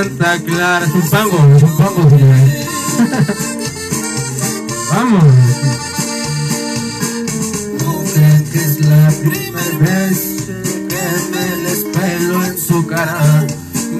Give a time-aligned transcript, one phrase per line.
[0.00, 2.08] Santa Clara, un pango, un pango,
[4.90, 5.24] Vamos.
[7.82, 10.18] No crean que es la primera vez
[10.88, 13.46] que me les pelo en su cara.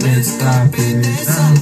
[0.03, 1.61] Me está pensando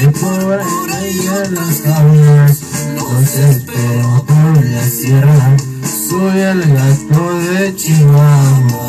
[0.00, 2.62] de por ahí a las cabras.
[2.94, 5.56] Los espero por la sierra.
[6.08, 8.87] Soy el gato de Chihuahua.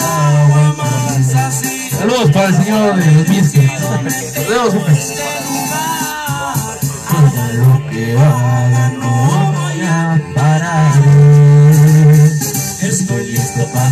[0.00, 4.74] agua más Saludos para el señor de los Nos vemos.
[7.54, 10.92] Lo que haga no voy a parar.
[12.82, 13.88] Estoy listo para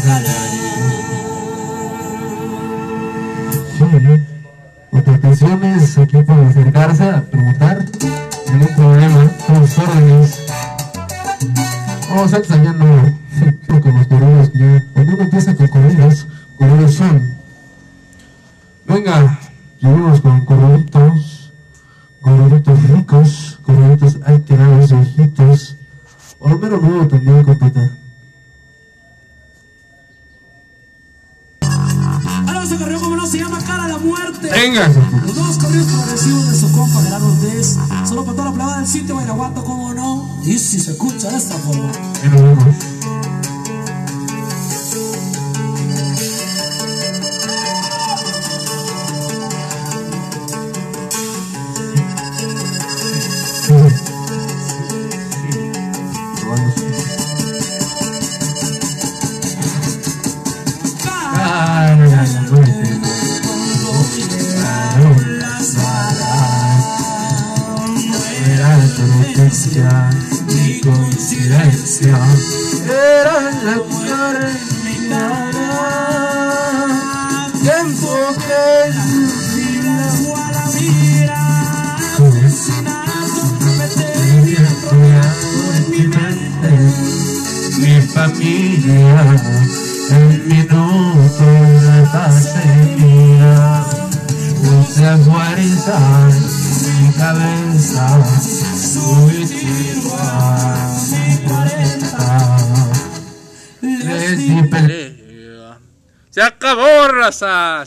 [6.02, 6.16] aquí
[6.50, 7.84] acercarse a preguntar.
[8.50, 9.30] Ningún problema.
[9.46, 10.46] Con sus órdenes.
[12.10, 13.21] Vamos a ensayando.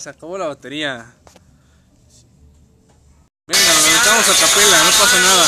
[0.05, 1.03] Se acabó la batería.
[3.47, 5.47] Venga, nos metamos a capela, no pasa nada.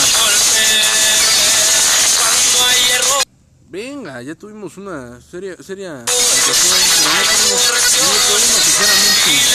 [3.70, 6.76] Venga, ya tuvimos una seria, seria situación,
[7.06, 9.46] pero no tuvimos ningún problema, sinceramente.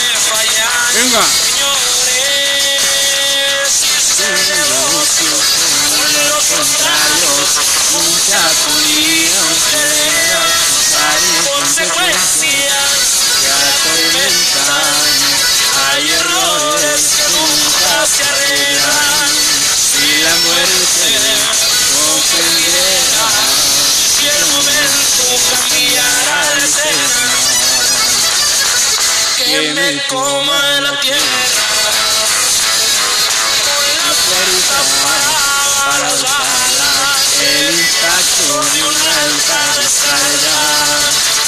[0.93, 1.23] Venga.
[11.83, 12.12] Nunca
[18.05, 19.31] se arreglan.
[19.77, 21.09] Si la muerte
[21.93, 23.25] comprendiera,
[24.17, 27.21] si el momento cambiara de escena,
[29.37, 31.43] que me coma la tierra.
[33.63, 36.91] Con la fuerza para usarla,
[37.41, 40.57] el impacto de una alta descarga.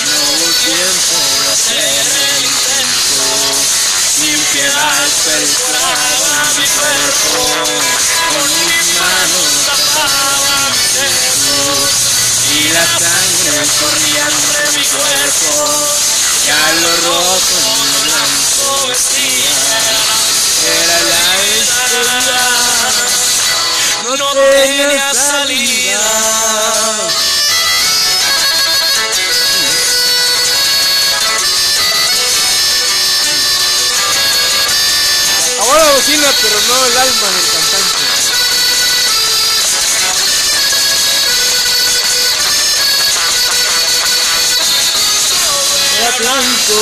[0.06, 2.35] No hubo tiempo de hacer
[4.16, 7.36] sin piedad perforaba mi cuerpo,
[8.32, 11.60] con mis manos tapaba mi sexo,
[12.56, 15.52] y la sangre corría entre mi cuerpo,
[16.48, 19.54] ya lo rojo y lo blanco vestía,
[20.64, 21.28] era la
[21.60, 22.56] historia
[24.18, 26.04] no tenía salida.
[35.66, 38.04] Ahora la bocina, pero no el alma del cantante.
[45.98, 46.80] Era blanco,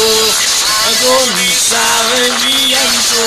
[0.85, 3.23] agonizaba en mi llanto.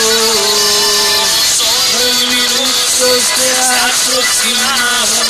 [1.97, 3.49] Los minutos se
[3.81, 5.29] aproximaban,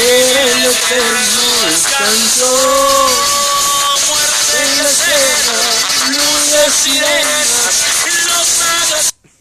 [0.00, 2.50] el eterno descanso.
[4.52, 5.58] En la escena,
[6.08, 7.89] nubes sirenas,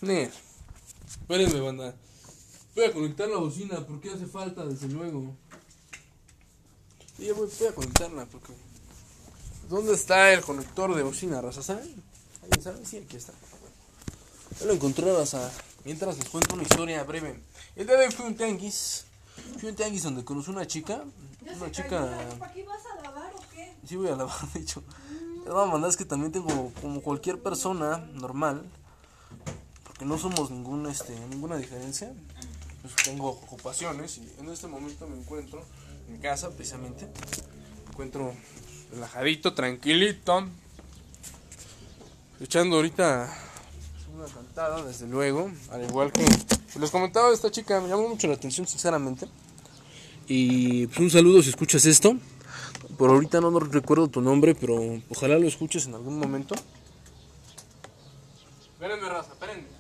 [0.02, 0.32] magos Ne.
[1.08, 1.96] Espérenme, banda.
[2.76, 5.36] Voy a conectar la bocina porque hace falta, desde luego.
[7.18, 8.54] Sí, ya voy, voy a conectarla porque.
[9.70, 11.62] ¿Dónde está el conector de bocina, raza?
[11.62, 12.04] ¿Saben?
[12.44, 12.86] ¿Alguien sabe?
[12.86, 13.34] Sí, aquí está.
[14.60, 15.52] Ya lo encontré, raza.
[15.86, 17.40] Mientras les cuento una historia breve.
[17.76, 19.06] El día de hoy fui a un tianguis.
[19.60, 21.04] Fui un tianguis donde conocí una chica.
[21.56, 22.28] Una chica.
[22.40, 23.76] ¿Para qué vas a lavar o qué?
[23.88, 24.84] Sí, voy a lavar, de hecho.
[25.44, 28.66] De todas maneras, es que también tengo, como cualquier persona normal,
[30.00, 32.14] porque no somos ningún, este, ninguna diferencia,
[32.82, 35.62] pues tengo ocupaciones y en este momento me encuentro
[36.08, 37.06] en casa, precisamente.
[37.06, 38.34] Me encuentro
[38.94, 40.48] relajadito, tranquilito,
[42.40, 43.30] echando ahorita
[44.16, 46.26] una cantada, desde luego, al igual que
[46.80, 49.28] les comentaba esta chica, me llamó mucho la atención, sinceramente.
[50.30, 52.16] Y pues un saludo si escuchas esto.
[52.98, 54.80] Por ahorita no, no recuerdo tu nombre, pero
[55.10, 56.56] ojalá lo escuches en algún momento.
[58.76, 59.80] Espérenme, raza, espérenme.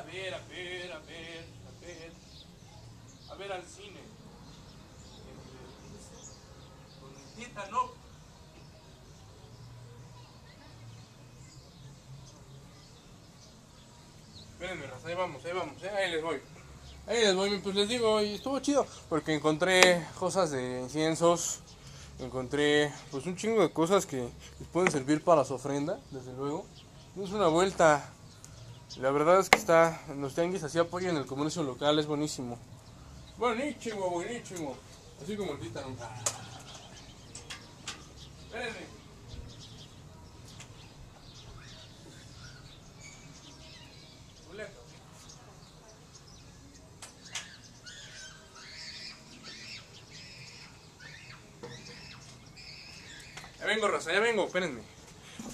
[0.00, 2.12] A ver, a ver, a ver, a ver, a ver.
[3.30, 4.00] A ver al cine.
[7.00, 7.92] Con el tétano.
[14.52, 16.40] Espérenme, ahí vamos, ahí vamos, eh, ahí les voy.
[17.06, 21.60] Ahí les voy, pues les digo, y estuvo chido, porque encontré cosas de inciensos,
[22.18, 24.28] encontré pues un chingo de cosas que
[24.58, 26.66] les pueden servir para su ofrenda, desde luego.
[27.20, 28.12] Es una vuelta,
[28.98, 32.58] la verdad es que está, los tianguis así apoyan el comercio local, es buenísimo.
[33.36, 34.76] Buenísimo, buenísimo.
[35.22, 35.96] Así como el títano.
[38.46, 38.89] Espérenme.
[53.70, 54.80] Vengo, raza, ya vengo, espérenme.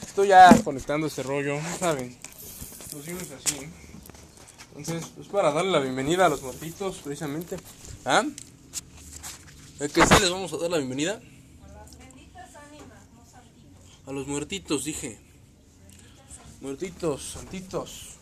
[0.01, 2.17] Estoy ya conectando este rollo, ¿saben?
[2.95, 3.69] Los cines así.
[4.75, 7.57] Entonces, pues para darle la bienvenida a los muertitos, precisamente.
[8.07, 8.25] ¿Ah?
[9.81, 11.21] ¿Es que sí les vamos a dar la bienvenida?
[11.99, 14.09] Benditas ánimas, no santitos.
[14.09, 15.21] A los muertitos, dije.
[16.63, 18.17] Muertitos, santitos,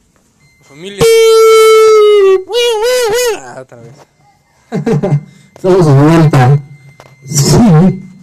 [0.63, 1.05] familia.
[3.37, 3.95] Ah, otra vez.
[5.55, 6.59] Estamos de vuelta.
[7.27, 8.14] Sí.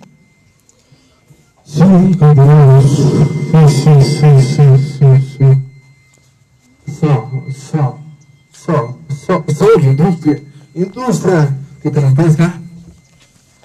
[10.74, 11.58] Industria.
[11.82, 12.60] Que te refresca.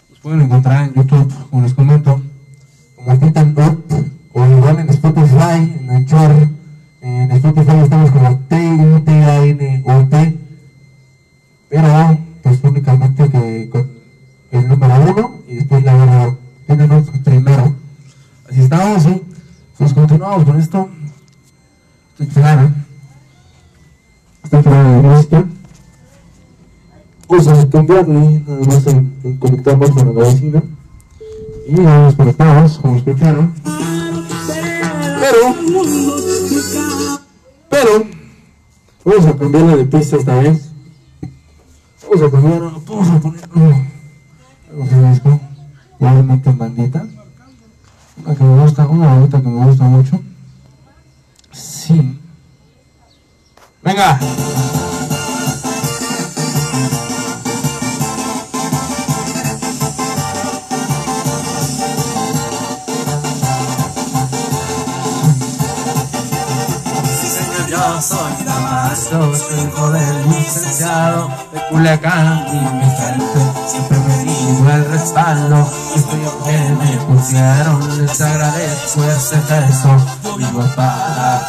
[0.09, 2.23] Los pueden encontrar en YouTube, como les comento,
[2.97, 3.55] como Titan
[4.33, 6.49] o igual en Spotify, en Anchor.
[7.03, 10.39] En Spotify estamos como T-U-T-A-N-O-T.
[11.69, 13.91] Pero, pues únicamente que con
[14.51, 17.86] el número uno y después la número tienen un primero.
[18.49, 19.23] Así estamos, ¿sí?
[19.77, 20.89] Pues continuamos con esto.
[22.13, 22.71] Estoy claro.
[24.45, 25.45] Estoy claro de música.
[27.29, 28.85] Vamos a cambiarle, nada más
[29.41, 30.63] conectarnos con la vecina.
[31.67, 33.53] Y vamos conectados, como escucharon.
[35.21, 35.57] Pero,
[37.69, 38.07] pero,
[39.05, 40.71] vamos a cambiarle de pista esta vez.
[42.09, 43.85] Vamos a cambiar, vamos a poner uh,
[44.71, 45.41] algo fresco,
[45.99, 47.07] obviamente en bandita.
[48.25, 50.21] Una que me gusta, una bandita que me gusta mucho.
[51.53, 52.21] Sí.
[53.83, 54.19] Venga.
[67.05, 73.99] Sí, señor, yo soy Damasco, soy hijo del licenciado de Culiacán y mi gente siempre
[73.99, 74.25] me
[74.57, 75.69] dio el respaldo.
[75.95, 79.97] Y estoy yo que me pusieron, les agradezco ese gesto.
[80.37, 81.43] Vivo para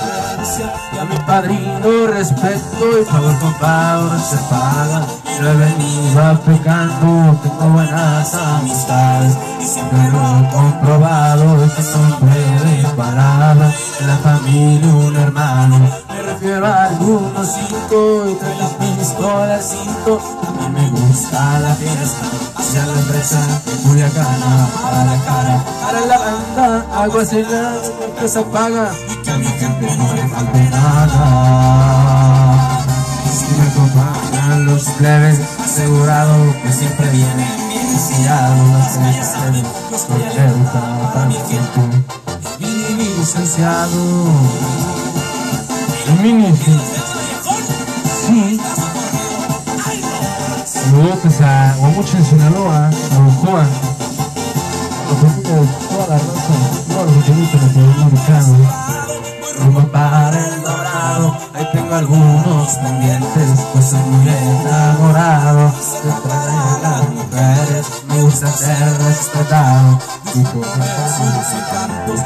[0.93, 5.05] y a mi padrino respeto y favor con favor se paga.
[5.39, 9.37] Yo he venido aplicando, tengo buenas amistades
[9.67, 11.75] siempre lo he comprobado.
[11.75, 15.79] Que siempre de palabra, en la familia un hermano.
[16.09, 20.19] Me refiero a algunos cinco y trae la pistola al cinto.
[20.47, 26.01] A mí me gusta la fiesta, hacia la empresa de Culiacana, para la cara, para
[26.05, 30.59] la banda, agua helada, la empresa paga y que a mi gente no le falte
[30.69, 31.23] nada.
[33.31, 38.97] Si me acompañan los plebes, asegurado que siempre vienen bien enseñados las
[39.91, 41.81] los voy a educar para mi gente.
[42.59, 44.01] Mi licenciado,
[46.21, 46.53] mini,
[48.27, 48.59] sí.
[50.88, 56.53] Saludos a Guamucho en Sinaloa, a Ojoa, a familia de toda la raza,
[56.88, 58.58] todos los oyentes latinoamericanos.
[59.60, 61.38] rumbo para el dorado.
[61.53, 65.74] Ahí tengo algunos pendientes, pues soy muy enamorado.
[66.06, 70.00] Detrás de las mujeres me gusta ser respetado.
[70.36, 72.22] Y por cantos,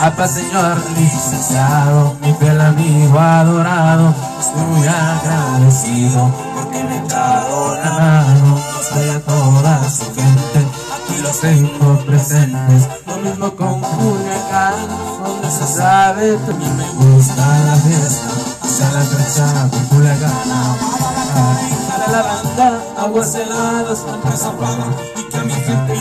[0.00, 4.14] Apa señor licenciado, mi fiel amigo adorado.
[4.40, 8.58] Estoy agradecido porque me he dado la mano.
[8.80, 10.66] Estoy a toda su gente
[11.02, 12.88] aquí los tengo presentes.
[13.06, 14.74] Lo mismo con Culiacán,
[15.24, 18.28] donde se sabe, también me gusta la fiesta.
[18.62, 20.32] Hacia la empresa de Culiacán,
[22.10, 25.91] la banda, aguas heladas, la empresa paga, y que a mi gente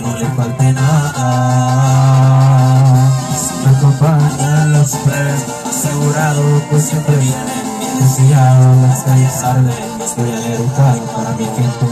[8.21, 11.85] bien deseados las calles arden, estoy educado para mi gente.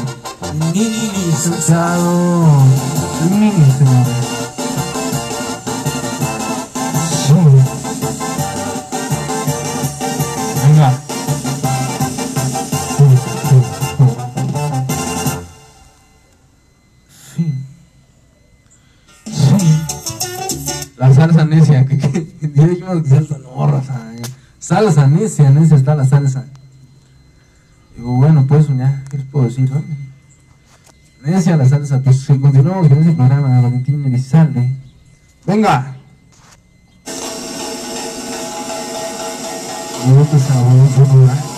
[0.74, 2.48] Ni licenciado,
[3.22, 3.52] El mini,
[31.90, 34.70] La salsa, pues si continuamos con ese programa de Valentín Elizalde.
[35.48, 35.96] ¡Venga!
[40.06, 41.49] Gusta sabor, ¿verdad?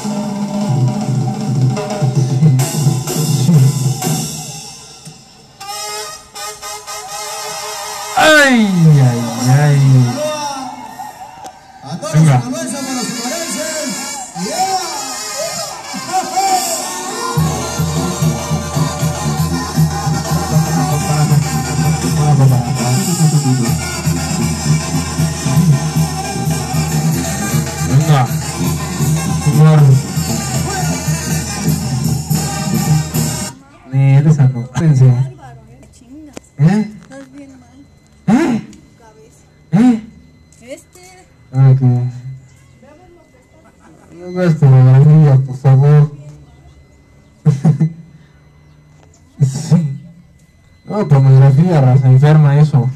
[50.91, 52.89] No, pornografía, raza enferma, eso.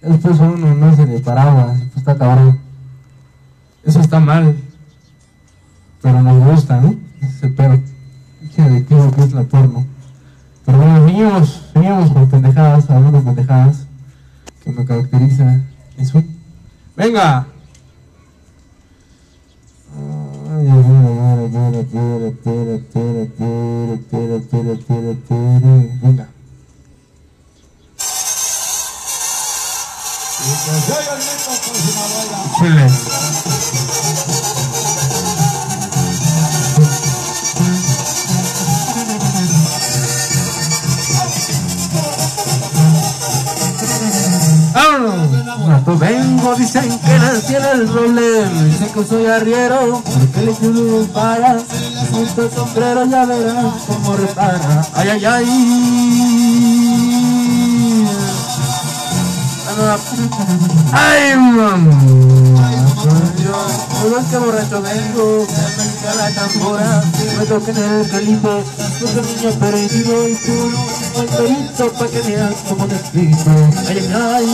[0.00, 2.60] Después a uno no se le paraba, pues está cabrón.
[3.82, 4.54] Eso está mal.
[6.00, 6.94] Pero nos gusta, ¿no?
[7.20, 7.80] Ese pedo.
[8.54, 9.84] Qué adictivo que es la porno.
[10.64, 13.88] Pero bueno, seguimos, seguimos con pendejadas, hablando de pendejadas
[14.62, 15.62] que me caracteriza.
[15.98, 16.22] Eso.
[16.94, 17.48] Venga.
[20.48, 20.68] Ay,
[45.98, 51.58] vengo, dicen que nací en el roble, dicen que soy arriero, porque le quiero para,
[52.10, 56.33] junto el sombrero ya verás cómo repara, ay ay ay.
[60.92, 62.00] Ay, mamá.
[64.04, 65.46] Yo que borracho vengo,
[66.02, 67.02] me la tambora,
[67.38, 68.64] me toque en el calipe,
[69.00, 70.56] porque niño perdido y tú
[71.20, 73.50] el perito pa' que veas como te explico.
[73.88, 74.46] Ay, ay,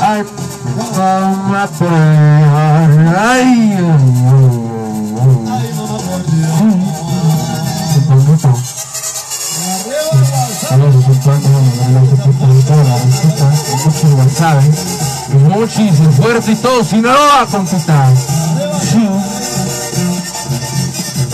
[0.00, 0.24] ay.
[0.96, 1.68] Mamá,
[3.16, 4.57] ay, ay.
[8.08, 8.48] Bonito.
[10.70, 10.76] A
[13.84, 14.74] muchos lo saben.
[15.28, 18.10] Y Mochis, el fuerte y todo, Sinaloa, compita.
[18.80, 19.08] Sí.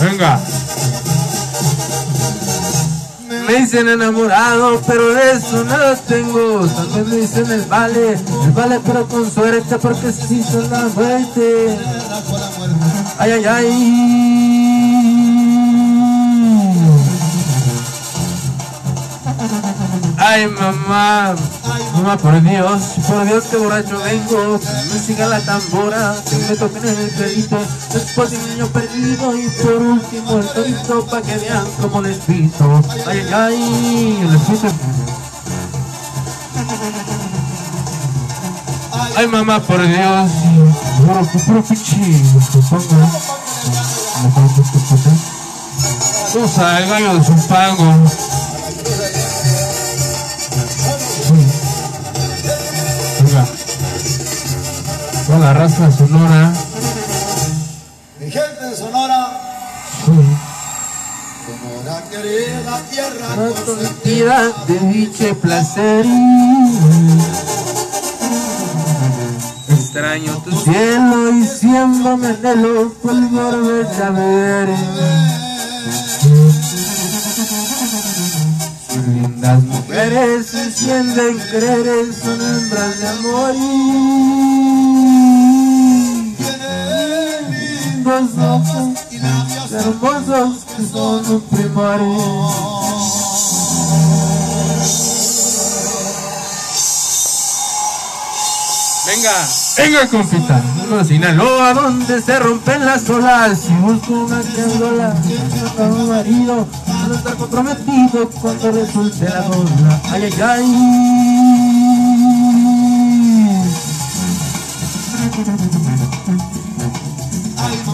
[0.01, 0.39] Venga.
[3.47, 6.67] Me dicen enamorado, pero de eso lo tengo.
[6.67, 11.77] También me dicen el vale, el vale pero con suerte porque se hizo la muerte.
[13.17, 14.24] Ay, ay, ay.
[20.27, 21.35] Ay, mamá,
[21.93, 24.59] mamá, por Dios, por Dios que borracho vengo,
[24.91, 27.59] me siga la tambora, que me toquen en el pelito,
[27.93, 32.17] después de un niño perdido y por último el torito pa' que vean cómo les
[32.17, 32.81] pito.
[33.05, 34.73] Ay, ay, ay, les pito.
[39.15, 40.31] Ay, mamá, por Dios,
[41.05, 42.23] puro, puro pichi.
[46.33, 47.85] Usa el gallo de Zumpango.
[47.85, 48.24] Venga.
[55.25, 56.53] Toda la raza sonora.
[58.19, 59.41] Mi gente de Sonora,
[60.05, 60.11] Sí.
[61.45, 66.05] Sonora querida tierra Consentida de dicho placer.
[69.69, 74.69] Extraño tu cielo y siempre me anhelo por volverte a ver.
[78.87, 84.34] Sus lindas mujeres se sienten querer, son hembras de amor.
[88.15, 88.95] Ojos,
[89.73, 91.99] hermosos que son un primor.
[99.05, 99.33] Venga,
[99.77, 105.13] venga compita, de Sinaloa donde se rompen las olas y busco una triangola,
[105.77, 106.65] a un marido,
[107.09, 110.01] no está comprometido cuando resulte la bola.
[110.09, 110.65] Ay, ay, ay.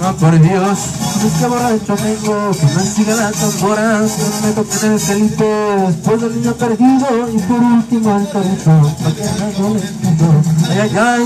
[0.02, 0.80] No, por Dios,
[1.24, 5.46] es que borracho vengo, que me siga la tambora, que me toque en el calipe,
[5.46, 9.82] después del niño perdido y por último el torito, pa' que me.
[10.72, 11.24] Ay, ay, ay.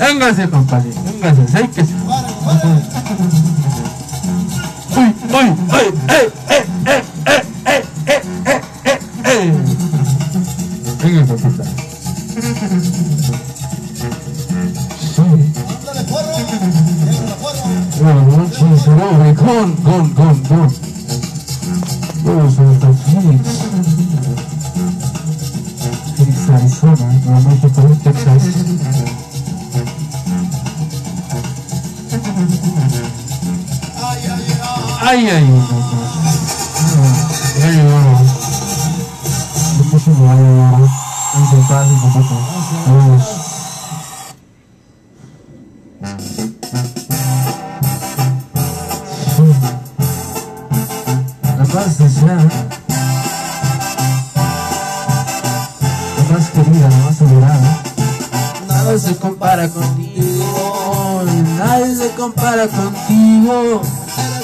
[0.00, 1.94] Véngase, compadre, véngase, séquese.
[4.96, 6.31] Uy, uy, uy, eh,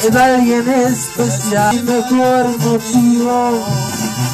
[0.06, 1.74] es alguien especial.
[1.76, 3.64] Mi mejor motivo.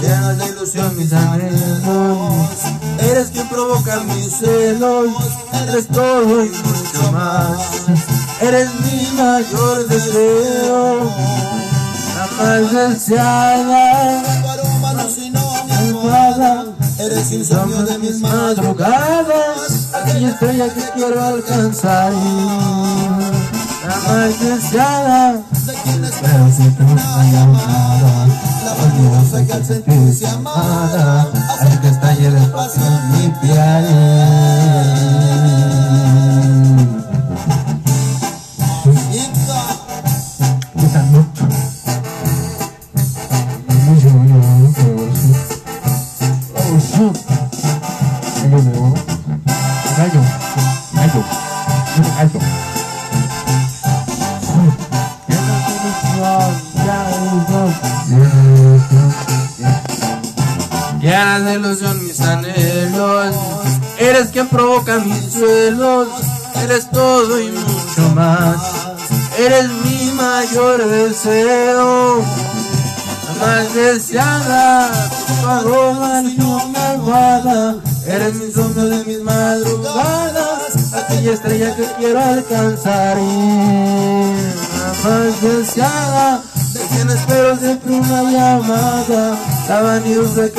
[0.00, 5.08] Llenas de ilusión mis anhelos Eres quien provoca mis celos.
[5.68, 7.86] Eres todo y mucho más.
[8.40, 11.10] Eres mi mayor deseo.
[12.16, 14.22] La más deseada.
[15.90, 16.64] Amada
[16.98, 19.90] Eres insomnio de mis madrugadas.
[19.94, 22.12] Aquella estrella que quiero alcanzar.
[23.86, 25.43] La más deseada
[25.84, 28.26] pero si siempre una llamada.
[28.64, 31.28] La verdad fue que al sentirse amada,
[31.60, 33.84] hay que estallar el pasión mi piel.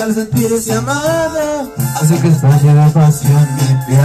[0.06, 4.05] al sentirse amado hace que estalle de pasión mi piel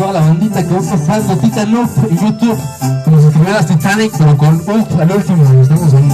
[0.00, 2.58] toda la bandita que va pasando Titan Love y YouTube,
[3.04, 6.08] como si las Titanic, pero con Ultra, al último, estamos en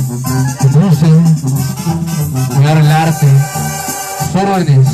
[0.72, 1.36] Crucen,
[2.56, 3.28] cuidar el arte,
[4.32, 4.88] jóvenes.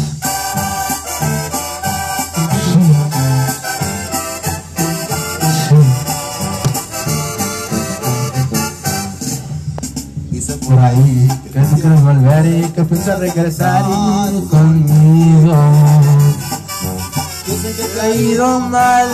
[10.69, 13.85] Por ahí, que tú quieres volver y que piensas regresar
[14.51, 15.82] conmigo
[18.03, 19.09] caído mal,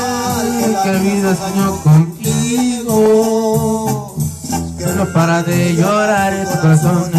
[0.83, 2.97] que la vida soñó contigo.
[4.79, 7.11] Que no para de llorar, tu corazón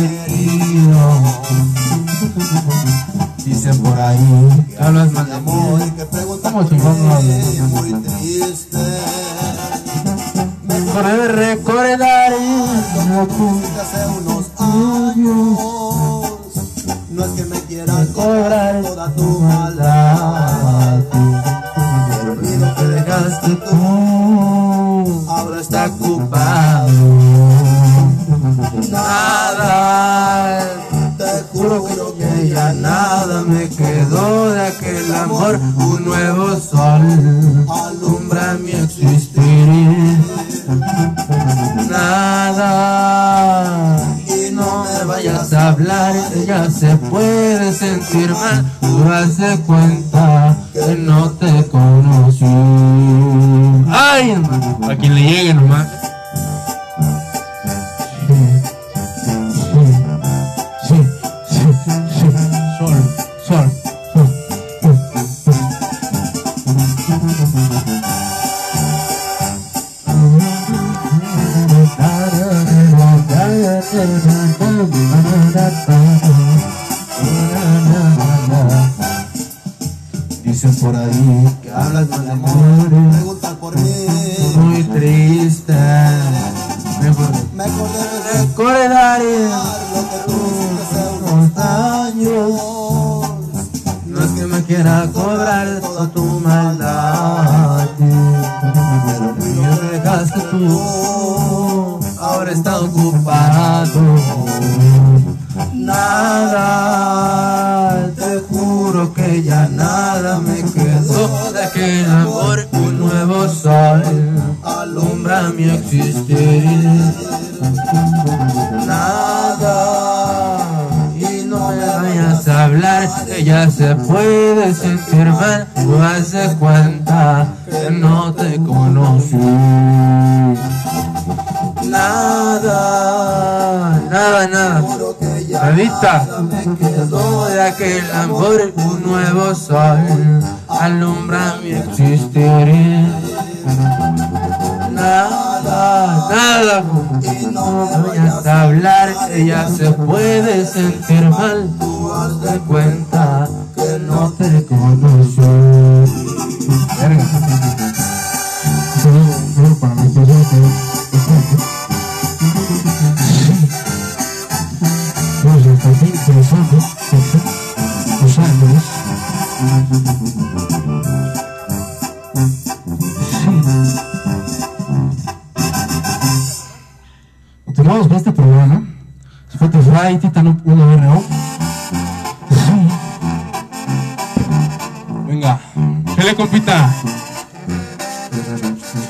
[186.35, 186.93] compita.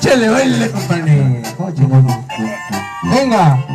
[0.01, 1.43] Chele, baile, compadre.
[1.57, 2.25] Oye, no, no.
[3.03, 3.65] Venga.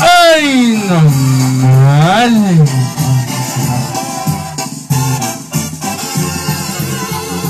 [0.00, 2.64] ¡Ay, no vale!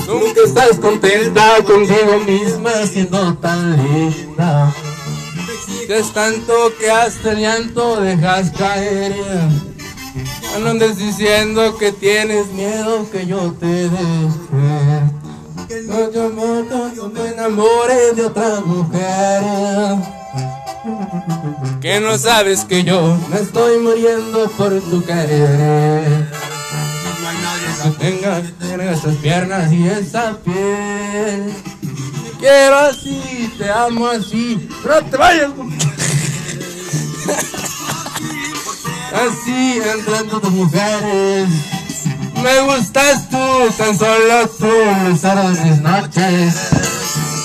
[0.07, 4.73] Nunca estás contenta contigo misma siendo tan linda.
[5.87, 9.15] Que es tanto que hasta el llanto dejas caer.
[10.61, 15.03] No andes diciendo que tienes miedo que yo te deje.
[15.87, 19.97] No, yo, no, no, yo me enamore de otra mujer.
[21.81, 26.29] Que no sabes que yo me estoy muriendo por tu querer.
[27.83, 31.53] Que tenga, tenga esas piernas y esa piel.
[31.81, 34.69] Te quiero así, te amo así.
[34.85, 35.51] No te vayas.
[39.15, 41.49] Así entre tus mujeres.
[42.43, 46.55] Me gustas tú, tan solo tú, de mis noches.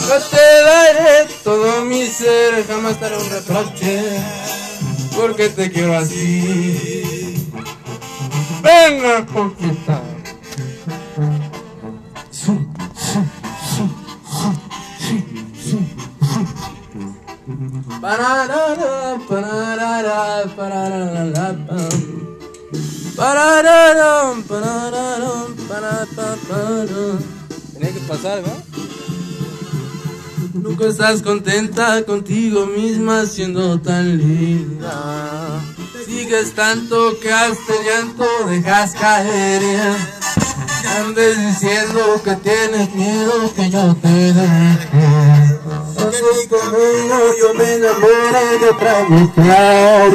[0.07, 4.03] Yo te daré todo mi ser, jamás te un reproche,
[5.15, 7.47] porque te quiero así.
[8.63, 10.16] Venga, poquita.
[27.73, 28.63] Tenía que pasar, ¿verdad?
[30.53, 35.61] Nunca estás contenta contigo misma siendo tan linda.
[36.05, 39.61] Sigues tanto que hasta llanto dejas caer.
[40.99, 45.86] Andes diciendo que tienes miedo que yo te deje.
[45.97, 50.11] Así conmigo yo me enamoré de otra mujer.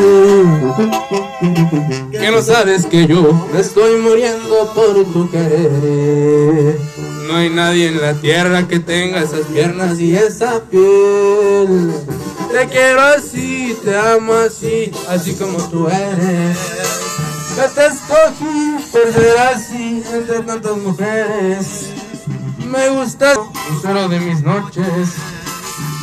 [2.11, 6.79] Que no sabes que yo me estoy muriendo por tu querer.
[7.27, 11.93] No hay nadie en la tierra que tenga esas piernas y esa piel.
[12.53, 16.59] Te quiero así, te amo así, así como tú eres.
[17.57, 21.87] Yo te escogí por ser así entre tantas mujeres.
[22.67, 23.35] Me gusta
[23.83, 25.17] cero de mis noches.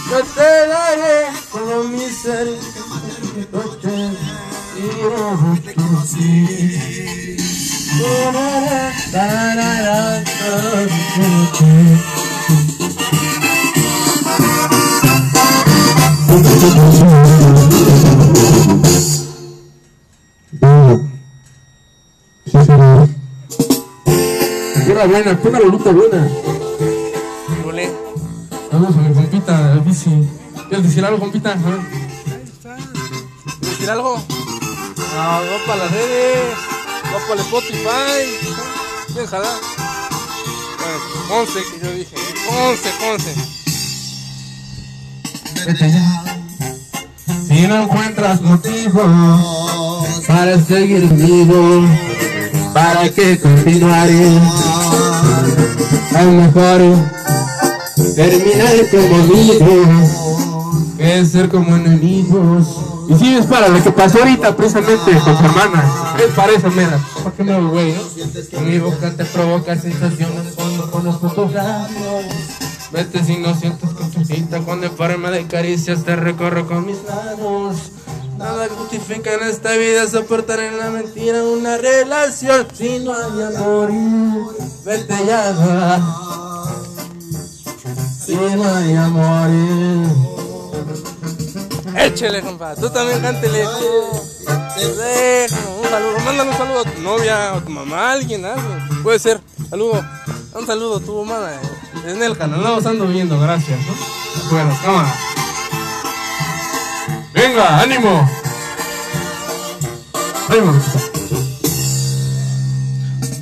[0.10, 4.10] Yo te daré todo mi ser yo te
[9.12, 11.00] tarara, tarara.
[24.86, 26.59] Tierra buena, pura bolita buena.
[28.72, 30.30] Vamos a mi compita, el bici.
[30.68, 31.52] ¿Quieres decir algo, compita?
[31.52, 31.80] A ver.
[33.60, 34.16] ¿Quieres decir algo?
[35.16, 36.54] No, no para las redes,
[37.06, 38.48] no para el Spotify.
[39.12, 39.58] ¿Quieres jalar?
[40.78, 42.16] Bueno, Ponce, que yo dije.
[42.48, 43.34] Ponce, Ponce.
[45.66, 46.24] Vete ya.
[47.48, 51.88] Si no encuentras motivos para seguir vivo,
[52.74, 54.38] ¿para qué continuaré?
[56.12, 56.82] Es mejor
[58.16, 60.30] terminar como amigos
[61.00, 62.68] que ser como enemigos.
[63.10, 65.84] Y si es para lo que pasó ahorita precisamente con tu hermana,
[66.20, 67.00] es para eso, mira.
[67.24, 68.62] ¿Para qué me güey, no?
[68.62, 72.26] Mi boca te provoca sensaciones cuando conozco tus labios.
[72.92, 76.86] Vete si no sientes con tu cinta cuando en forma de caricias te recorro con
[76.86, 77.78] mis manos.
[78.38, 83.92] Nada justifica en esta vida soportar en la mentira una relación si no hay amor.
[84.86, 86.38] Vete ya.
[88.36, 89.50] No hay amor.
[91.98, 92.76] Échele, compa.
[92.76, 93.65] Tú también cántele.
[94.78, 96.20] Déjalo, un saludo.
[96.26, 99.04] Mándale un saludo a tu novia, a tu mamá, a alguien, a alguien.
[99.04, 99.42] Puede ser.
[99.70, 100.04] Saludo.
[100.54, 101.50] Un saludo a tu mamá.
[101.52, 102.10] eh.
[102.12, 102.62] En el canal.
[102.62, 103.80] No, ando viendo, gracias.
[103.86, 103.94] ¿no?
[104.52, 105.13] Bueno, cámara.
[107.34, 108.30] Venga, ánimo.
[110.50, 110.74] Ánimo,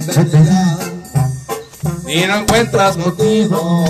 [0.08, 0.78] Vete ya.
[2.06, 3.86] Si no encuentras motivo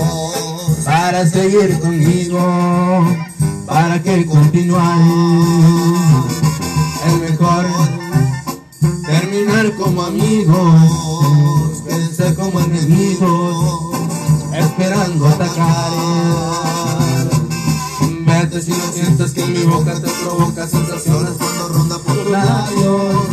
[0.88, 2.40] para seguir conmigo,
[3.66, 4.98] para que continuar.
[7.06, 7.66] Es mejor
[9.04, 13.96] terminar como amigos, pensar como enemigos,
[14.54, 15.92] esperando atacar.
[18.24, 23.26] Vete si no sientes que mi boca te provoca sensaciones cuando ronda por tus labios.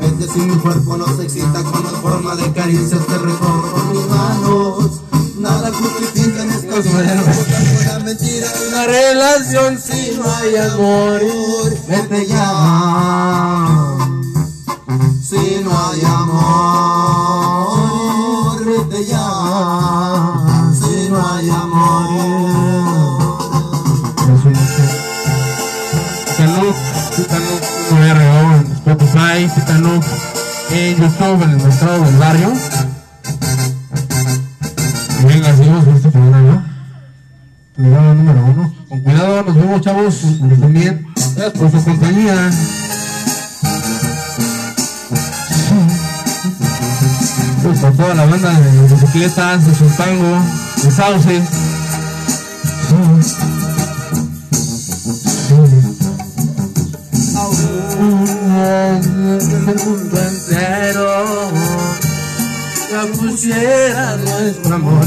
[0.00, 3.90] Vete si mi cuerpo no se excita cuando en forma de caricias te recorro con
[3.90, 5.01] mis manos.
[5.42, 11.20] Nada justifica en esta vida buscar una mentira una relación si no hay amor.
[11.88, 13.96] Vete ya.
[15.20, 16.62] Si no hay amor,
[18.64, 19.26] vete ya.
[20.80, 22.06] Si no hay amor.
[26.36, 26.76] Titanuk,
[27.16, 30.04] Titanuk, RO en Spotify, Titanuk
[30.70, 32.52] en YouTube, en el mostrado del barrio.
[35.32, 36.64] Y venga, seguimos con este programa.
[37.74, 38.74] Programa número uno.
[38.86, 40.20] Con cuidado, nos vemos, chavos.
[40.68, 41.06] Bien.
[41.36, 42.50] Gracias por su compañía.
[47.62, 50.38] Pues por toda la banda de bicicletas, de Sultango,
[50.82, 51.42] de Sauce.
[63.00, 65.06] Pusiera nuestro amor.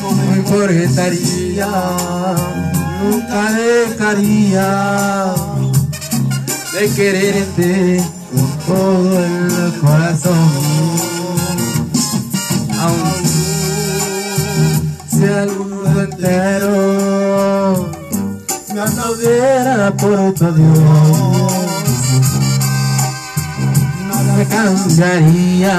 [0.00, 1.68] No importaría
[3.02, 5.34] nunca dejaría
[6.72, 10.50] de quererte con todo el corazón.
[12.80, 13.22] Aún
[15.08, 17.24] sea el mundo entero
[18.74, 21.83] me aplaudiera por otro Dios
[24.36, 25.76] me cambiaría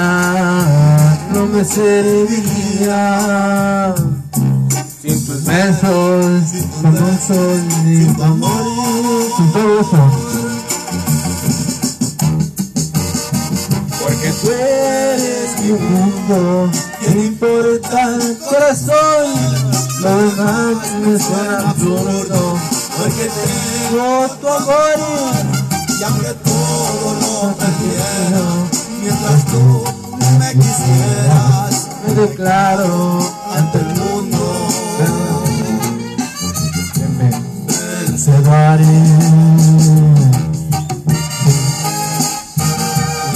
[1.32, 3.04] no me serviría.
[5.02, 8.64] Tus besos besos sin tu amor
[9.36, 10.10] sin todo eso
[14.02, 19.26] porque tú eres mi mundo que no importa el corazón
[20.00, 22.40] lo demás me suena absurdo
[22.96, 24.98] porque tengo tu amor
[25.98, 28.44] Y aunque todo lo perdiera,
[29.00, 29.84] mientras tú
[30.38, 34.38] me quisieras, me declaro ante el mundo,
[36.92, 37.30] que me
[38.06, 38.84] vencedoré.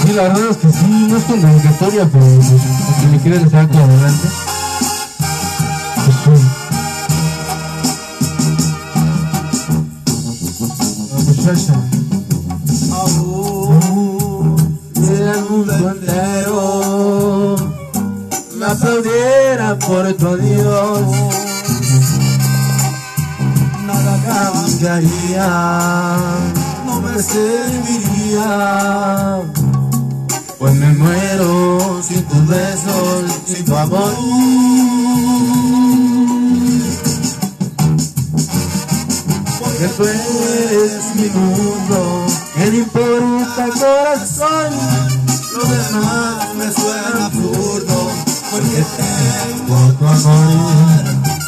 [0.02, 2.26] Sí, la verdad es que sí, no es con dedicatoria, pero
[3.00, 4.28] si me quieren aquí adelante.
[6.04, 6.16] Pues
[11.58, 11.89] sí.
[15.66, 17.56] Mundo entero
[18.56, 21.00] me aplaudiera por tu Dios,
[23.86, 25.48] nada cambiaría,
[26.86, 28.42] no me serviría,
[30.58, 34.12] pues me muero sin tus besos, sin tu amor.
[39.58, 45.19] Porque tú eres mi mundo, que no importa corazón,
[45.52, 48.10] lo demás me suena absurdo,
[48.50, 51.04] porque tengo tu amor.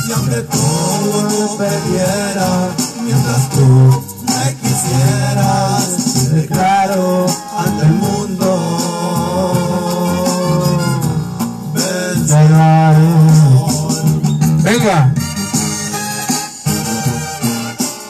[0.09, 2.69] y aunque todo lo perdiera,
[3.05, 7.27] mientras tú me quisieras, declaro
[7.59, 8.83] ante el mundo,
[14.63, 15.13] Venga.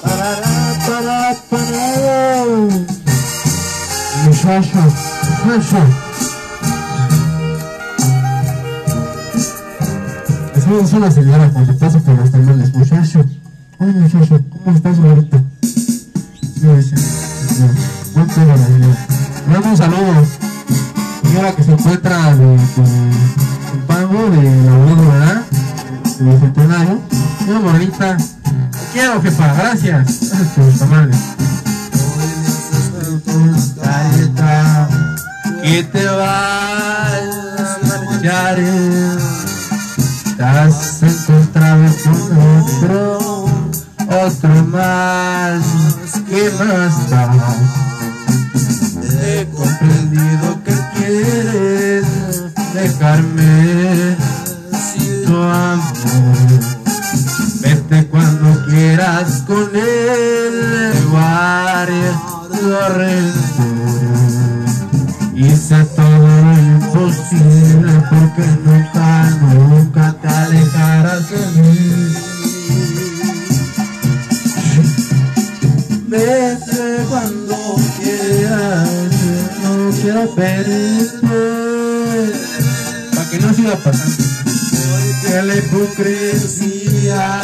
[0.03, 2.45] Parará, pará, pará.
[4.25, 5.12] Muchacho,
[5.43, 5.77] Fufu.
[10.81, 13.25] Es una señora paletazo que los tamales, muchacho.
[13.79, 15.43] Ay, muchacho, ¿cómo estás ahorita?
[16.63, 16.97] Yo dice,
[18.17, 19.07] no tengo la idea.
[19.49, 20.29] Le damos saludos.
[21.23, 22.57] Señora que se encuentra de,
[23.87, 25.43] pago de la ¿verdad?
[26.19, 26.99] De bicentenario.
[27.49, 28.17] Una morrita.
[28.93, 30.21] Quiero, jefa, gracias.
[30.21, 31.17] Gracias por los tamales
[35.63, 37.23] que te vas
[37.63, 38.59] a marchar.
[40.27, 42.19] Estás encontrado con
[42.59, 43.19] otro,
[44.27, 45.63] otro más,
[46.29, 47.31] que más da.
[49.25, 52.07] He comprendido que quieres
[52.75, 54.17] dejarme
[54.73, 56.37] sin tu amor.
[57.61, 62.13] Vete cuando quieras con él, guardia,
[62.51, 63.42] corre.
[68.11, 72.15] porque nunca, nunca te alejarás de mí.
[76.09, 77.57] Vete cuando
[77.99, 78.89] quieras,
[79.63, 81.27] no quiero perderte.
[83.15, 84.25] Para que no siga pasando.
[84.91, 87.42] Porque la hipocresía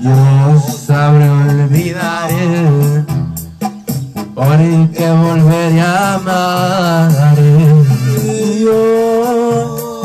[0.00, 3.04] Yo sabré olvidaré,
[4.34, 7.36] por el que volveré a amar.
[8.60, 10.02] Yo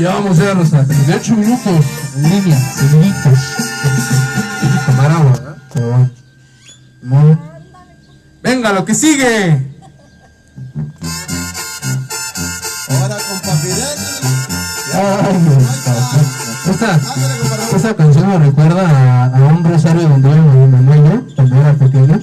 [0.00, 0.38] ya vamos
[0.72, 1.84] a 38 minutos
[2.16, 3.38] en línea, seguiditos.
[4.62, 5.56] Hay que tomar agua, ¿verdad?
[5.74, 6.10] Pero
[7.02, 7.40] bueno.
[8.42, 9.66] Venga, lo que sigue.
[12.88, 13.40] Ahora con
[14.92, 15.36] Ay,
[16.70, 17.00] esta,
[17.76, 21.56] esta canción me recuerda a, a un rosario donde iba mi mamá y yo, cuando
[21.60, 22.20] era pequeña.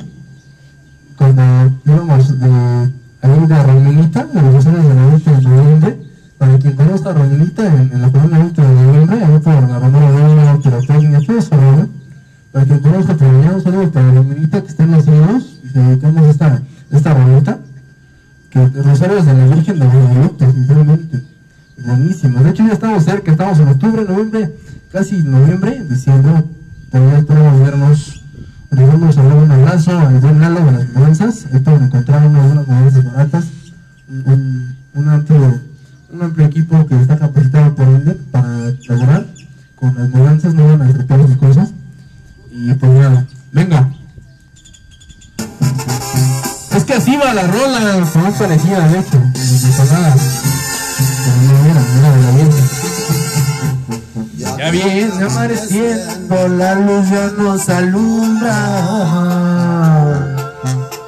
[57.58, 58.54] nos alumbra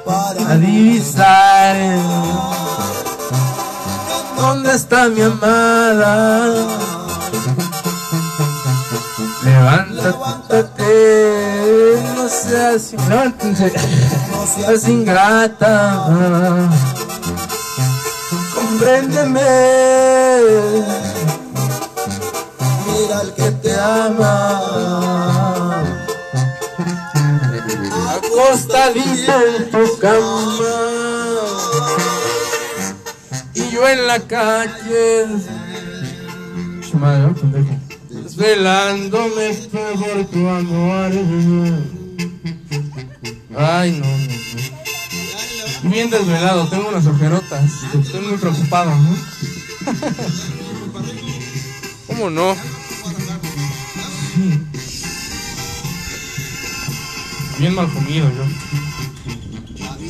[0.04, 1.76] para divisar
[4.36, 6.54] dónde está mi amada.
[9.44, 10.92] Levántate,
[12.16, 13.72] no seas ingrata,
[14.32, 16.68] no seas ingrata,
[18.56, 19.99] compréndeme.
[29.20, 30.22] Acostadita en tu cama
[33.54, 35.26] y yo en la calle.
[38.08, 41.12] Desvelándome por tu amor.
[43.56, 44.16] Ay, no, no,
[45.84, 45.90] no.
[45.90, 47.70] Bien desvelado, tengo unas ojerotas.
[47.94, 49.16] Estoy muy preocupado, ¿no?
[52.06, 52.54] ¿Cómo no?
[57.58, 58.44] Bien mal comido yo.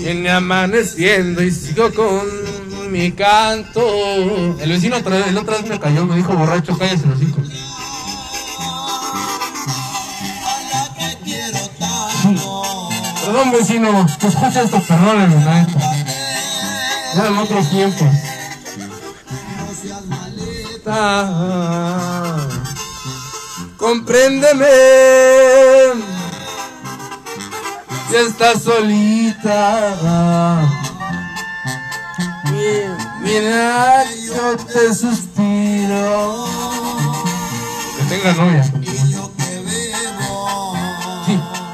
[0.00, 4.58] Viene amaneciendo y sigo con mi canto.
[4.58, 7.46] El vecino otra vez, el otra vez me cayó, me dijo borracho, cállese los hijos.
[13.26, 15.80] Perdón vecino, que escucha esto, perdónenme, la neta.
[17.14, 18.08] Ya en otros tiempos.
[23.76, 24.66] Compréndeme.
[28.10, 30.66] Si estás solita.
[32.46, 32.88] Mi-
[33.22, 36.46] Mira, yo te suspiro.
[37.98, 38.64] Que tenga novia.
[38.64, 38.70] Sí,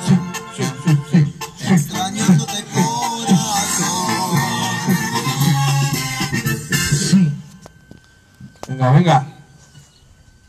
[0.06, 0.14] sí,
[0.56, 0.62] sí, sí,
[1.58, 1.76] sí, sí.
[7.10, 7.20] Sí.
[8.68, 9.26] Venga, venga.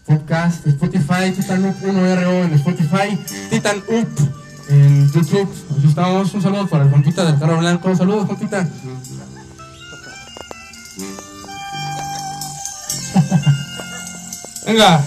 [0.06, 3.18] Podcast, Spotify, Titan Up 1RO en Spotify,
[3.50, 4.08] Titan Up
[4.70, 5.50] en YouTube.
[5.78, 6.34] Aquí estamos.
[6.34, 7.94] Un saludo para el compita del carro blanco.
[7.96, 8.68] Saludos, compita.
[14.66, 15.02] Venga,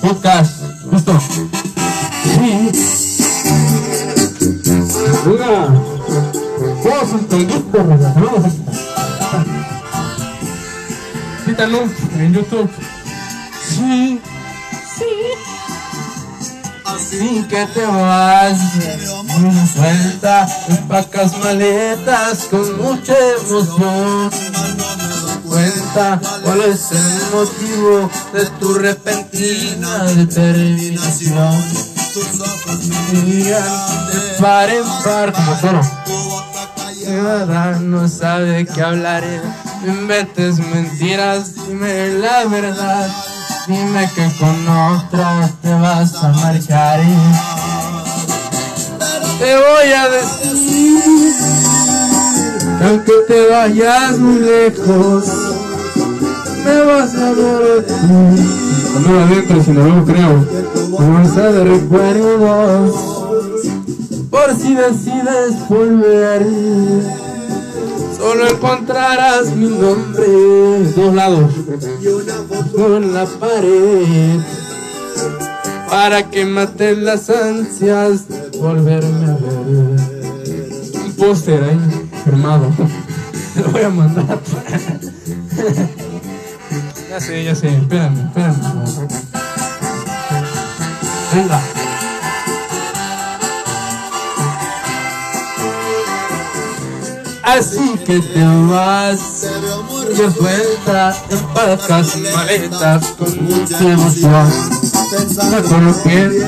[0.00, 0.60] podcast.
[2.22, 2.70] Sí.
[5.24, 5.68] Venga,
[6.82, 8.52] todos entendidos, venga, saludos.
[11.48, 12.70] Up en YouTube.
[13.68, 14.20] Sí,
[17.18, 18.56] Así que te vas,
[19.74, 24.30] suelta, empacas maletas con mucha emoción.
[25.44, 31.60] Cuenta cuál es el motivo de tu repentina determinación.
[33.10, 35.32] Miran de par en par
[37.80, 39.40] no sabe qué hablaré.
[39.82, 43.10] No inventes mentiras, dime la verdad.
[43.68, 47.00] Dime que con otra te vas a marchar.
[49.38, 51.34] Te voy a decir
[52.78, 55.24] que aunque te vayas muy lejos,
[56.64, 58.42] me vas a ti.
[58.90, 60.46] Cuando adentro, si no lo creo,
[60.90, 62.94] bolsa de recuerdos
[64.30, 67.27] por si decides volver.
[68.18, 70.26] Solo encontrarás mi nombre
[70.96, 71.52] dos lados
[72.74, 74.40] con la pared
[75.88, 79.96] para que maten las ansias de volverme a ver.
[81.04, 81.78] Un póster ahí
[82.24, 82.72] firmado.
[83.56, 84.38] Lo voy a mandar.
[87.10, 87.68] ya sé, ya sé.
[87.68, 88.60] Espérame, espérame.
[91.34, 91.77] Venga.
[97.48, 99.46] Así que te vas
[100.12, 104.52] y suelta, empacas maletas con mucha emoción.
[105.50, 106.46] Me coloqué,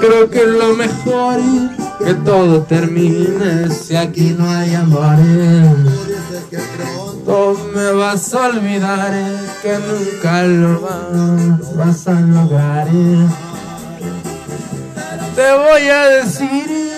[0.00, 1.38] creo que es lo mejor
[2.02, 5.66] que todo termine si aquí no hay amores.
[7.26, 9.12] Tú me vas a olvidar
[9.60, 10.80] que nunca lo
[11.76, 12.88] vas a lograr.
[15.36, 16.97] Te voy a decir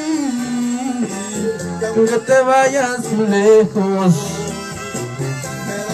[1.81, 4.15] que te vayas lejos,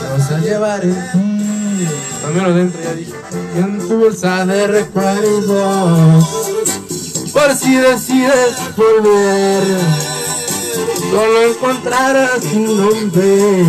[0.02, 1.86] me vas a llevar en ti.
[2.22, 3.12] También dentro ya dije,
[3.56, 6.24] en tu bolsa de recuerdos,
[7.32, 9.62] por si decides volver,
[11.10, 13.64] solo encontrarás un nombre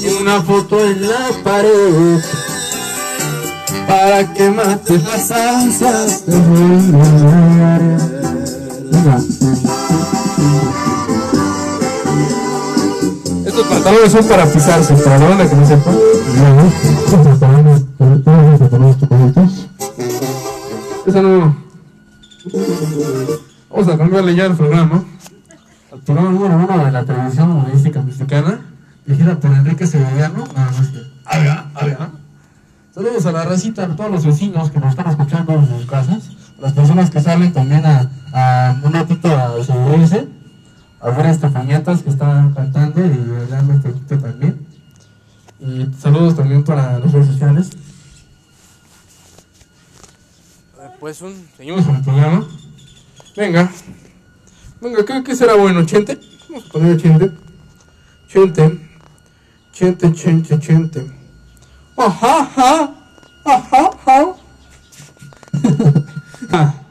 [0.00, 2.20] y una foto en la pared.
[3.86, 7.98] Para que mates las ansias de volver.
[13.58, 15.90] Estos pantalones son para pisarse, para la banda que no sepa.
[21.04, 21.56] Esa no.
[23.68, 25.02] Vamos a cambiarle ya el programa.
[25.92, 28.60] Al programa número uno de la televisión humorística mexicana,
[29.04, 30.44] dirigida por Enrique Severiano.
[30.54, 31.10] No, no es cierto.
[32.94, 36.30] Saludos a la racita, a todos los vecinos que nos están escuchando en sus casas,
[36.60, 40.28] a las personas que salen también a, a un ratito a subirse,
[41.00, 44.66] a ver a estas puñetas que están cantando y darme un poquito también.
[45.60, 47.70] Y saludos también para las redes sociales.
[51.00, 51.48] Pues un.
[51.56, 52.48] Seguimos con el programa.
[53.36, 53.70] Venga.
[54.80, 55.86] Venga, ¿qué, qué será bueno?
[55.86, 56.18] ¿Chente?
[56.48, 57.30] Vamos a poner chente.
[58.26, 58.88] Chente.
[59.72, 61.12] Chente, chente, chente.
[61.96, 62.94] Ajá, ajá.
[63.44, 63.90] Ajá,
[66.52, 66.74] ajá.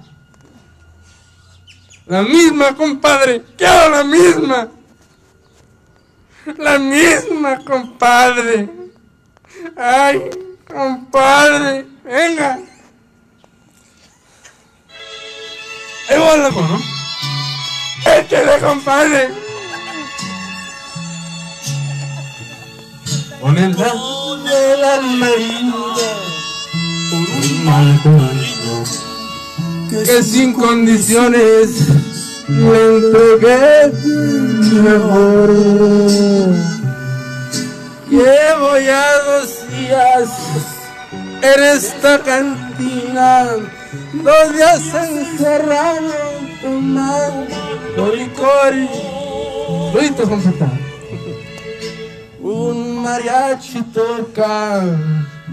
[2.08, 3.44] La misma, compadre.
[3.58, 4.70] Quiero la misma.
[6.58, 8.70] La misma, compadre.
[9.76, 10.30] Ay,
[10.66, 11.86] compadre.
[12.06, 12.60] Venga.
[16.10, 16.80] Ahí va loco, ¿no?
[18.14, 19.30] ¡Échale, compadre!
[23.42, 25.76] Con el lado de la marina
[27.10, 29.07] por un mal camino
[29.90, 31.70] que sin condiciones
[32.48, 33.92] le entregué
[34.72, 35.50] mi amor.
[38.10, 40.30] Llevo ya dos días
[41.42, 43.46] en esta cantina
[44.14, 46.14] dos días encerrado
[46.62, 48.74] tomando licor
[50.46, 50.80] estar
[52.40, 54.84] un mariachi toca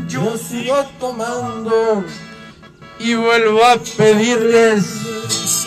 [0.09, 2.05] yo sigo tomando
[2.99, 4.85] y vuelvo a pedirles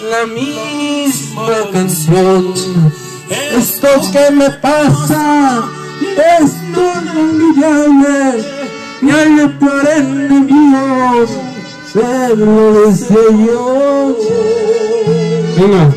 [0.09, 2.53] la misma canción
[3.57, 5.63] esto que me pasa
[6.39, 8.43] esto no me llame
[9.01, 11.27] ni al peor enemigo
[11.97, 14.17] se lo deseo.
[15.57, 15.93] Venga.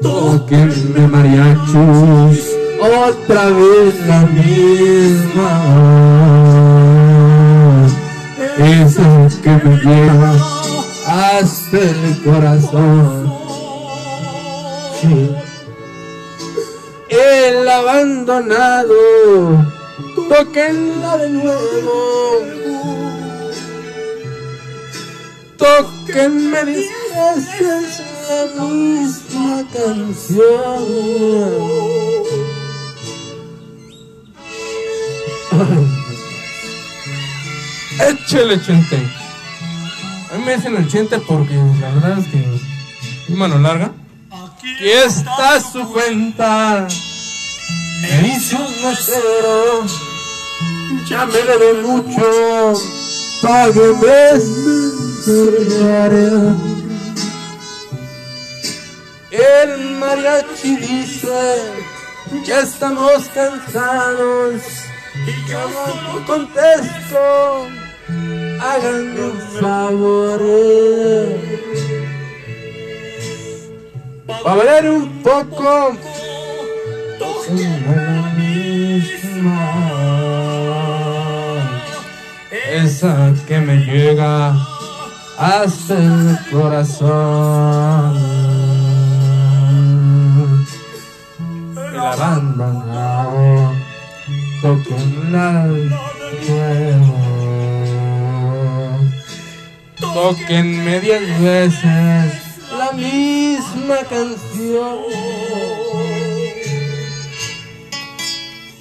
[0.00, 2.44] Toquenme mariachis,
[2.80, 5.50] otra vez la misma.
[8.58, 10.32] Esa que me lleva
[11.06, 13.32] hasta el corazón.
[15.00, 15.30] Sí.
[17.08, 18.94] El abandonado,
[20.28, 22.62] toquenla de nuevo
[25.62, 30.82] Tóquenme diez veces la misma canción.
[38.00, 38.96] Échele, chente.
[40.32, 42.38] A mí me dicen el chente porque la verdad es que
[43.28, 43.92] es mano larga.
[44.30, 46.86] Aquí está su cuenta.
[48.02, 49.86] Me dice un mesero.
[51.08, 52.80] Ya me debe mucho.
[53.42, 54.40] Págueme
[59.32, 61.72] el mariachi dice,
[62.44, 64.81] ya estamos cansados
[65.14, 67.66] y yo no contesto,
[68.60, 70.40] háganme un favor.
[74.26, 75.92] Para valer un poco,
[77.50, 79.60] la misma,
[82.70, 84.54] esa que me llega
[85.38, 88.12] hasta el corazón.
[91.76, 92.91] El abandonado
[94.62, 95.66] toquenla
[96.48, 97.14] nuevo.
[100.00, 102.42] Tóquenme diez veces
[102.78, 104.98] la misma canción.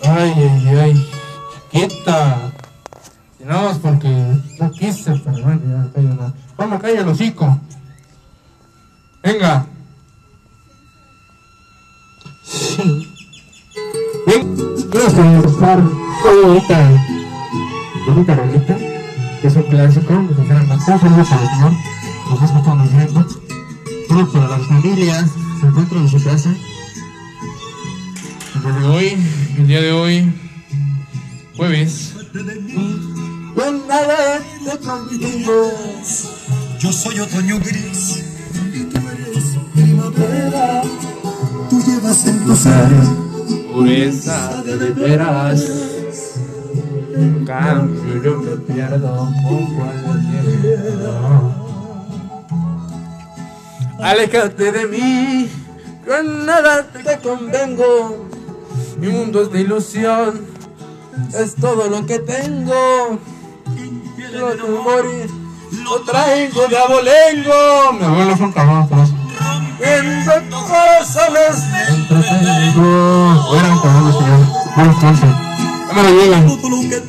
[0.04, 1.10] Ay, ay, ay,
[1.72, 2.52] chiquita.
[3.40, 4.08] Y nada más porque
[4.60, 6.34] no quise, pero bueno, ya calla nada.
[6.58, 7.60] Vamos, calla el hocico.
[9.24, 9.66] Venga.
[12.44, 13.08] Sí.
[14.28, 14.56] Bien,
[14.94, 16.92] vamos a una bonita,
[18.08, 18.78] bonita rolita,
[19.42, 20.86] que es un clásico, de José Max.
[20.86, 21.74] Saludos al señor,
[22.30, 23.28] nos escuchando viendo.
[24.08, 26.54] Saludos para las familias, se encuentran en su casa.
[28.56, 29.18] El día de hoy,
[29.58, 30.34] el día de hoy,
[31.56, 32.16] jueves.
[33.56, 35.72] Con nada te contigo.
[36.80, 38.24] Yo soy otoño gris
[38.74, 40.82] y tú eres primavera.
[41.70, 43.21] Tú llevas en tu ser
[43.84, 45.66] de veras.
[47.46, 51.16] Cambio yo me pierdo con cualquiera.
[54.00, 55.50] Aléjate de mí,
[56.06, 58.28] yo en nada te convengo.
[59.00, 60.42] Mi mundo es de ilusión,
[61.38, 63.20] es todo lo que tengo.
[64.32, 65.30] Lo de morir,
[65.84, 67.94] lo traigo de abolengo.
[68.00, 68.54] Mi abuelo fue un
[69.82, 70.32] cabrón, por eso.
[70.38, 71.58] En corazones
[71.90, 72.90] entretengo.
[73.56, 74.42] Eran cabrones, señor.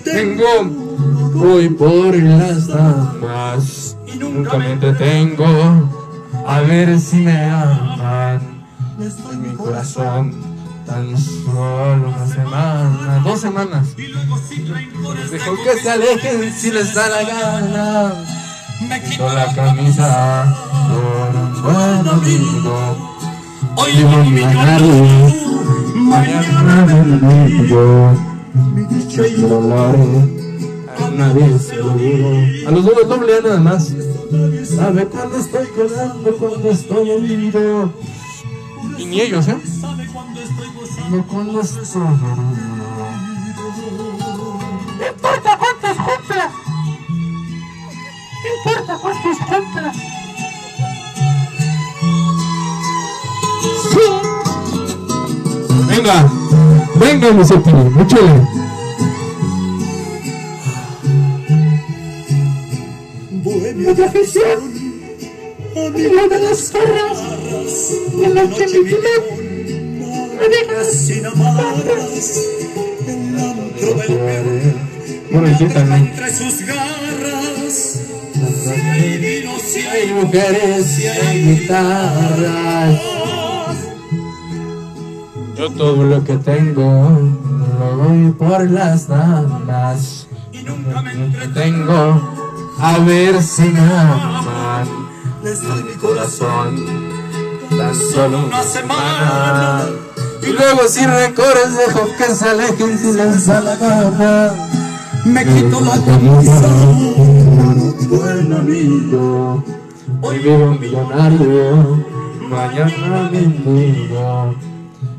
[0.04, 0.52] Tengo.
[1.34, 5.44] Voy por las damas y nunca me entretengo
[6.46, 8.64] a ver si me aman
[9.32, 10.52] en mi corazón.
[10.86, 13.96] Tan solo una semana, dos semanas.
[13.96, 18.41] Dejo que se alejen si les da la gana.
[18.88, 20.54] Me quito la camisa
[20.88, 22.74] por un buen amigo.
[23.76, 25.34] Hoy un millonario,
[25.94, 28.12] mañana mendigo.
[28.54, 30.24] Mi dolores,
[30.98, 32.30] a nadie se lo digo.
[32.66, 33.94] A los dos doble nada más.
[34.64, 37.92] Sabe cuando estoy llorando, cuando estoy herido.
[38.98, 39.56] Y ni ellos, ¿eh?
[41.10, 42.36] No cuando estoy llorando.
[44.98, 46.50] No importa cuántos cumpla.
[48.42, 49.92] No importa cuántos cumpla.
[55.88, 56.32] Venga,
[56.96, 58.16] venga, mi cepillo, mucho.
[63.74, 64.60] Mi afición,
[65.76, 68.80] amigo de las garras, de la noche mi
[70.42, 72.42] me dejas sin amarras,
[73.06, 74.06] el antro del
[75.30, 77.31] peor, entre sus garras,
[79.02, 83.00] si hay vino, si hay mujeres, si hay guitarras.
[85.56, 87.10] Yo todo lo que tengo
[87.78, 90.28] lo doy por las damas.
[90.52, 92.22] Y nunca me entretengo.
[92.78, 94.88] a ver si me aman.
[95.42, 96.86] Les doy mi corazón.
[97.70, 99.84] tan solo una semana.
[100.42, 104.52] y luego si recorres dejo que se alejen si les da la gana.
[105.24, 107.51] Me quito la camisa
[108.08, 109.62] buen amigo.
[110.20, 112.04] Hoy vivo millonario,
[112.48, 114.54] mañana mendigo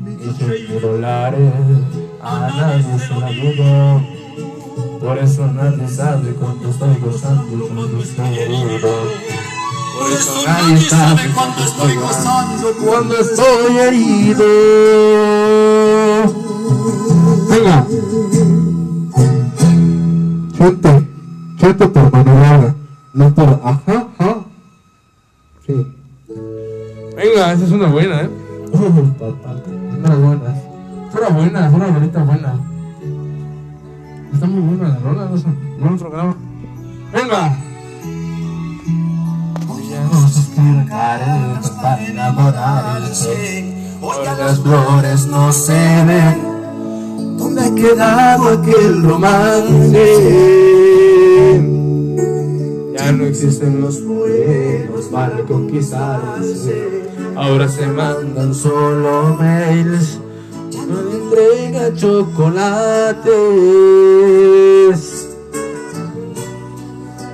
[0.08, 1.52] y dólares
[2.22, 4.04] a nadie se la.
[5.00, 8.90] Por eso nadie sabe cuánto estoy gozando y cuánto estoy herido.
[9.98, 14.44] Por eso nadie sabe cuánto estoy gozando cuando estoy herido.
[17.48, 17.86] Venga.
[20.56, 21.13] Chute,
[21.56, 22.74] chute por manera,
[23.12, 24.36] no por ajá, ajá.
[25.66, 25.86] Sí.
[27.16, 28.30] Venga, esa es una buena, ¿eh?
[28.72, 30.58] Unas buenas.
[31.10, 32.54] Fuera buena, fuera bonita buena.
[34.32, 35.36] Está muy buena la rola, no.
[35.78, 36.36] Buen programa.
[37.12, 37.56] Venga.
[39.68, 40.28] Hoy ya no
[40.88, 43.98] caretas para enamorarse.
[44.02, 47.36] Hoy las flores no se ven.
[47.38, 51.03] ¿Dónde ha quedado aquel romance?
[53.04, 57.02] Ya no existen los juegos para conquistarse.
[57.36, 60.18] Ahora se mandan solo mails.
[60.70, 63.28] Ya no le entrega chocolates.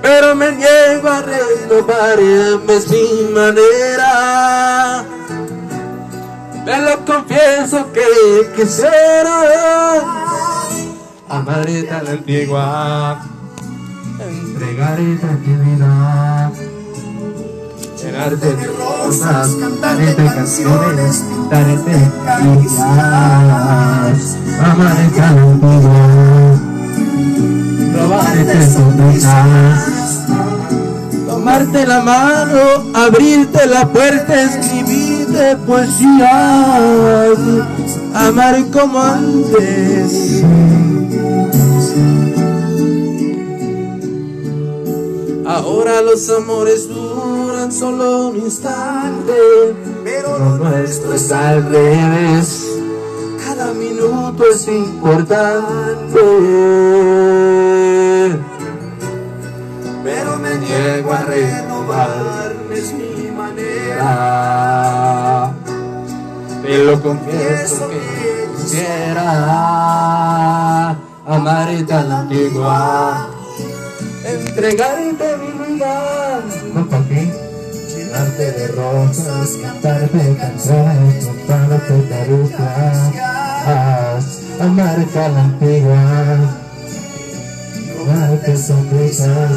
[0.01, 5.05] Pero me niego a renovar es mi manera.
[6.65, 8.01] Me lo confieso que
[8.57, 10.01] quisiera
[11.29, 13.23] amarte a la antigua,
[14.29, 16.51] entregarte tranquilidad,
[18.01, 22.77] llenarte de rosas, cantarte canciones, pintarte caricias,
[24.63, 26.59] amarte a la antigua,
[27.95, 30.25] robarte sonrisas,
[31.27, 32.59] tomarte la mano,
[32.93, 37.39] abrirte la puerta, escribirte poesías,
[38.13, 40.43] amar como antes.
[45.53, 49.33] Ahora los amores duran solo un instante,
[50.01, 52.67] pero lo nuestro es al revés.
[53.45, 56.19] Cada minuto es importante.
[60.05, 64.31] Pero me niego a renovarme, es mi manera.
[66.61, 69.31] Te lo confieso que quisiera
[71.25, 73.30] amarte a la antigua
[74.33, 76.41] entregarte mi vida,
[76.73, 77.31] no pa' qué,
[77.95, 82.97] llenarte de rosas, cantarte canciones, contarte caricias,
[84.59, 86.03] amarte a la antigua,
[87.97, 89.51] robarte sonrisas,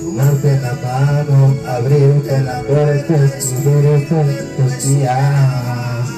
[0.00, 4.24] tomarte la mano, abrirte la puerta, escribirte
[4.56, 6.08] tus días,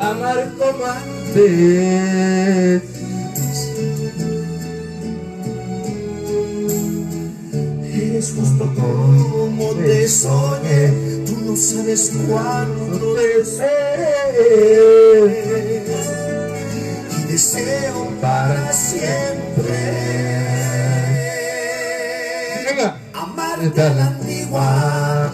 [0.00, 2.95] amar como antes.
[8.16, 10.88] Eres justo como te soñé,
[11.26, 14.72] tú no sabes cuánto esperé.
[17.10, 19.76] Y deseo para siempre.
[23.12, 25.30] Amarte a la antigua,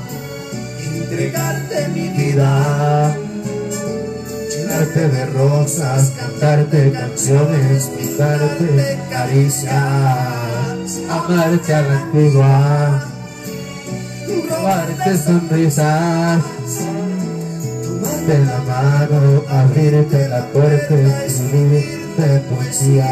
[0.85, 3.17] entregarte mi vida,
[4.51, 10.52] llenarte de rosas, cantarte canciones, pintarte caricias,
[10.83, 13.07] a la antigua,
[14.51, 16.43] robarte sonrisas,
[17.85, 23.07] tomarte la mano, abrirte la puerta, escribirte poesías,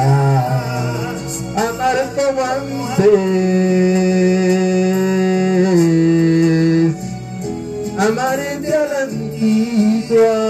[1.57, 3.07] amar como antes,
[7.97, 10.50] amarte a la antigua.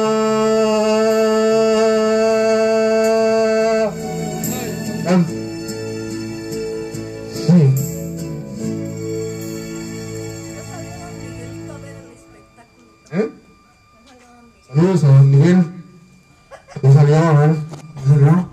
[17.18, 17.66] Un
[18.06, 18.48] saludo.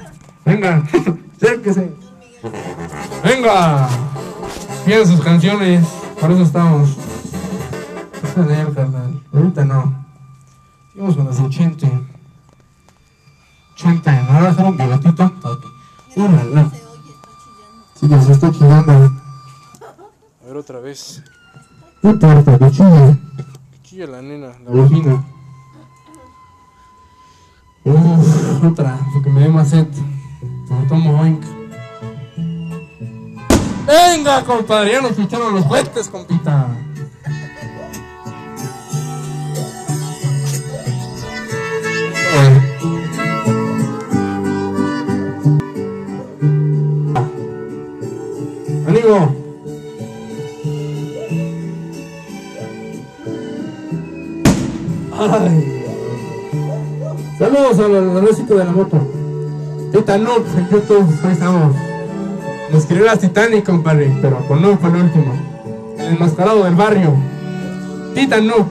[0.46, 0.84] Venga,
[1.36, 1.94] acérquese.
[3.24, 3.88] Venga.
[4.86, 5.86] Piden sus canciones.
[6.20, 6.98] Por eso estamos.
[8.22, 9.22] Déjame leer, carnal.
[9.34, 10.06] Ahorita no.
[10.92, 11.88] Seguimos con los 80.
[13.74, 14.12] 80.
[14.12, 15.34] ¿Me va a dejar un bigotito?
[16.16, 16.66] Órale.
[17.94, 18.92] Sí, que se está chillando.
[18.92, 21.24] A ver otra vez.
[22.02, 23.18] No importa, que chille.
[23.84, 25.37] Chilla la nena, la La
[27.88, 28.18] bocina.
[28.18, 28.58] bocina.
[28.58, 29.88] Uf, otra, porque me más sed.
[30.70, 31.44] Me tomo oink.
[33.88, 36.68] Venga, compadre, ya nos ficharon los juguetes, compita.
[48.88, 49.36] Amigo.
[55.20, 55.77] Ay.
[57.38, 58.98] Saludos al Alonso de la moto.
[59.92, 61.76] Tita Noob en YouTube, ahí estamos.
[62.72, 65.34] Nos escribió la Titanic, compadre, pero con Noob fue el último.
[66.00, 67.14] El enmascarado del barrio.
[68.16, 68.66] Tita Noob.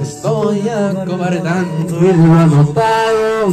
[0.00, 3.52] Estoy acobardando y lo he notado.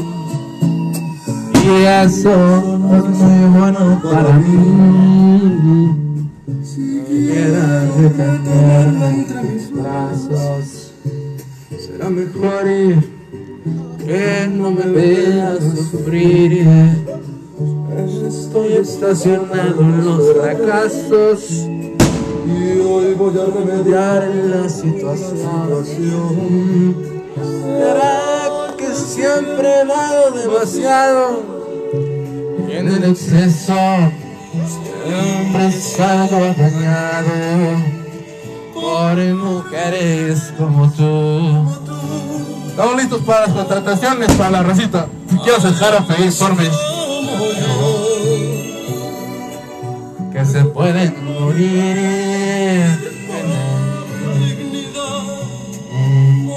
[1.53, 2.33] Y eso
[2.79, 5.93] no es muy bueno para mí.
[7.27, 10.80] Queda retenerla entre mis brazos.
[12.01, 12.97] Será mejor ir
[14.03, 15.59] que no me veas
[15.91, 16.65] sufrir.
[18.27, 21.51] Estoy estacionado en los fracasos.
[22.47, 25.45] Y hoy voy a remediar la situación.
[27.77, 31.43] Será que siempre he dado demasiado.
[32.67, 33.75] Y en el exceso
[35.05, 38.01] siempre salgo dañado
[38.73, 41.90] por mujeres como tú.
[42.67, 45.07] Estamos listos para las contrataciones, para la recita.
[45.29, 46.71] Si quieres dejar a pedir informes.
[50.31, 52.85] que se pueden morir
[55.93, 56.49] en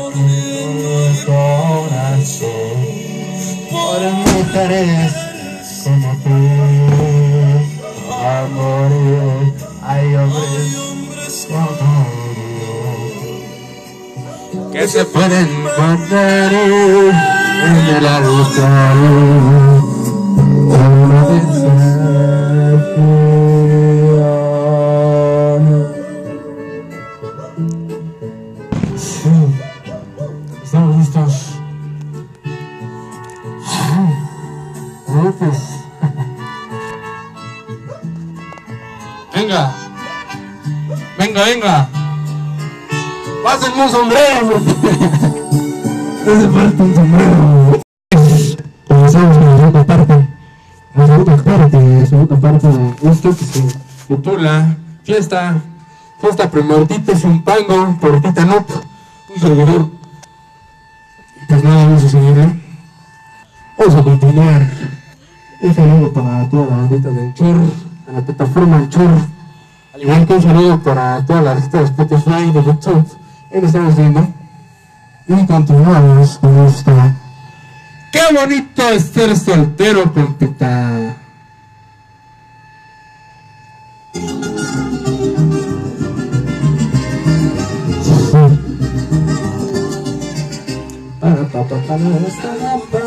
[1.26, 2.44] corazón
[3.70, 5.12] por mujeres
[5.82, 6.38] como tú
[8.12, 12.23] a morir hay hombres como yo
[14.74, 18.06] que se pueden perder en el.
[28.96, 29.30] Sí.
[30.64, 31.50] Estamos listos.
[39.34, 39.72] Venga.
[41.16, 42.03] Venga, venga.
[43.44, 44.56] Pásenme un sombrero.
[46.22, 47.80] Hace falta un sombrero.
[48.88, 50.28] Comenzamos con la segunda parte.
[50.94, 53.62] La segunda parte, la segunda parte de esto que se
[54.08, 55.60] Titula Fiesta.
[56.22, 58.64] Fiesta primordites un pango por Tita Noob.
[59.34, 59.90] Un servidor.
[61.46, 62.62] Pues nada, vamos a seguir, ¿eh?
[63.76, 64.70] Vamos a continuar.
[65.60, 67.56] Un saludo para toda la bandita del Chor,
[68.06, 69.10] de la plataforma del Chor.
[69.92, 73.23] Al igual que un saludo para toda la lista de Spotify, de YouTube.
[73.54, 74.26] Lo estamos viendo.
[75.28, 76.92] Y continuamos con esto.
[78.10, 81.16] Qué bonito es ser soltero, compita.
[91.20, 92.98] Para, pa, pa, para, esta, la, pa.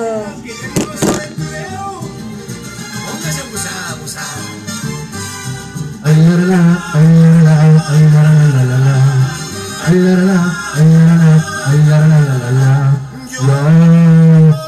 [6.04, 9.17] Ay, la, la, ay, la, la, ay, la, la, la, la, la.
[9.90, 9.96] Yo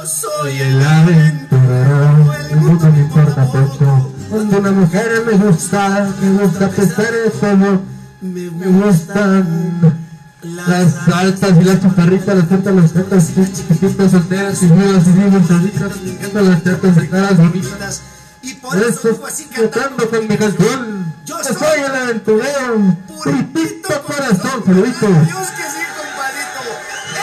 [0.06, 4.14] soy el aventurero, el mundo me importa poco.
[4.30, 7.82] Cuando una mujer me gusta, me gusta pescar el fuego,
[8.22, 9.98] me gustan
[10.42, 15.32] las altas y las chaparritas, las tetas, las tetas, chiquititas, solteras, y nuevas y bien
[15.32, 18.02] gorditas, me encantan las tetas de caras bonitas.
[18.42, 20.99] Y por eso fue así con mi canción.
[21.30, 25.08] Yo soy el aventurero, puritito corazón, saludito.
[25.08, 26.62] Dios que sí, compadrito.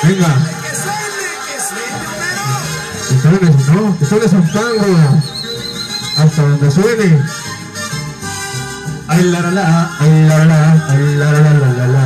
[0.04, 0.30] Venga.
[0.62, 1.56] Que suene, que
[3.18, 4.92] suene, suene, no, que suene un tango.
[6.18, 7.20] Hasta donde suene.
[9.08, 12.04] Ay la la la, ay la la la, ay la la la la la la.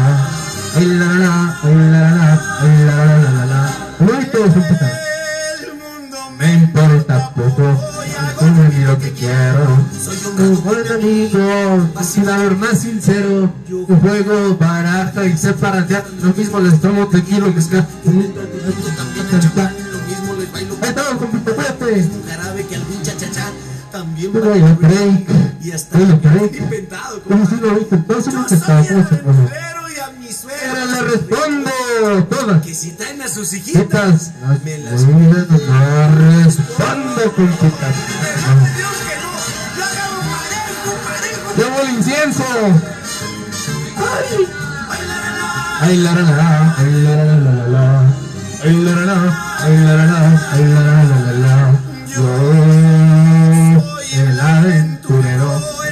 [0.76, 2.28] Ay la la la, ay la la la,
[2.62, 3.60] ay la la la la la.
[4.00, 4.38] El mundo
[6.40, 7.78] Me importa poco,
[8.74, 9.76] ni lo que quiero.
[10.38, 11.90] Un buen amigo,
[12.28, 13.52] haber más sincero.
[13.70, 16.02] Un juego baraja y paratea.
[16.22, 17.86] Lo mismo les tomo tequila que está.
[18.06, 18.34] Lo mismo
[20.38, 22.08] les bailo Ahí estamos, compito, cuídate.
[22.10, 23.02] un jarabe que algún
[23.92, 24.40] también yo
[25.62, 27.20] y hasta inventado.
[27.22, 28.82] Como si lo viste, Yo soy estaba
[30.18, 31.70] mi suegra le respondo
[32.30, 32.62] todas.
[32.64, 34.32] que si traen a sus hijitas
[34.64, 35.66] me las las vidas no respondo con chitas.
[35.66, 37.42] Dios que no, yo agarro parejo, parejo.
[41.56, 42.44] Llevo el incienso.
[45.82, 46.22] Ay, la, la, la.
[46.22, 47.86] Ay la la la, ay la la la la la.
[48.62, 49.18] Ay la la la,
[49.60, 50.20] ay la la la,
[50.52, 51.56] ay la la la la la.
[52.06, 52.26] Yo,
[54.12, 55.50] el aventurero,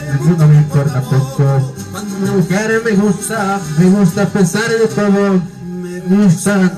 [0.08, 1.74] el mundo me importa poco.
[1.92, 5.40] Cuando una mujer me gusta, me gusta pesar de todo.
[5.62, 6.72] Me gustan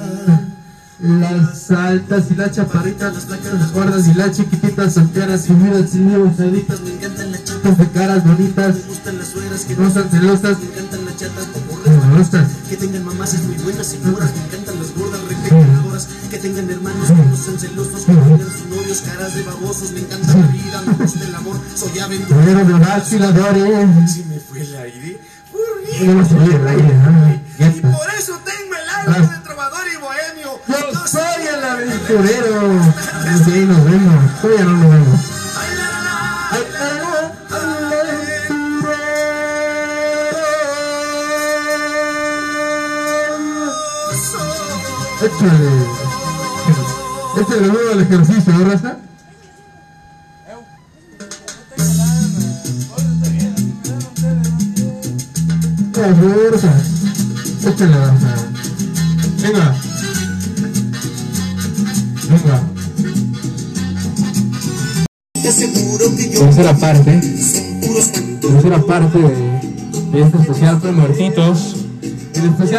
[1.01, 3.25] las altas y las chaparritas, las
[3.55, 6.81] las gordas y las chiquititas, solteras y viudas y divorciaditas.
[6.81, 10.59] Me encantan las chatas, de caras bonitas, me gustan las suegras que no sean celosas,
[10.59, 12.49] me encantan las chatas como gustan.
[12.69, 17.15] que tengan mamás muy buenas señoras, me encantan las gordas repetidoras, que tengan hermanos que
[17.15, 20.93] no sean celosos, que tengan sus novios caras de babosos, me encanta la vida, me
[20.95, 22.45] gusta el amor, soy aventurero.
[22.45, 24.13] Pero de vaciladores.
[24.13, 25.21] Si me fue el aire,
[25.51, 27.40] por No me salió el aire, ¿no?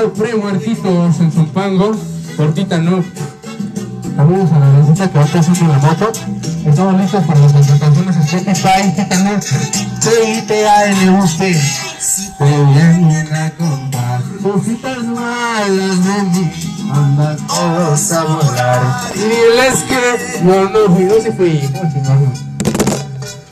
[0.01, 1.91] Especial pre-muertitos en Zumpango,
[2.35, 3.03] cortita no.
[4.15, 6.11] Saludos a la visita que va a estar la moto.
[6.65, 9.39] Estamos listos para las presentaciones Spotify, Tita no.
[9.99, 11.61] T-I-T-A-L-U-C.
[12.39, 16.51] Te vienen a contar cositas malas de mí.
[16.91, 19.11] Andan todos a volar.
[19.13, 21.69] Y diles que yo no fui, no se fui.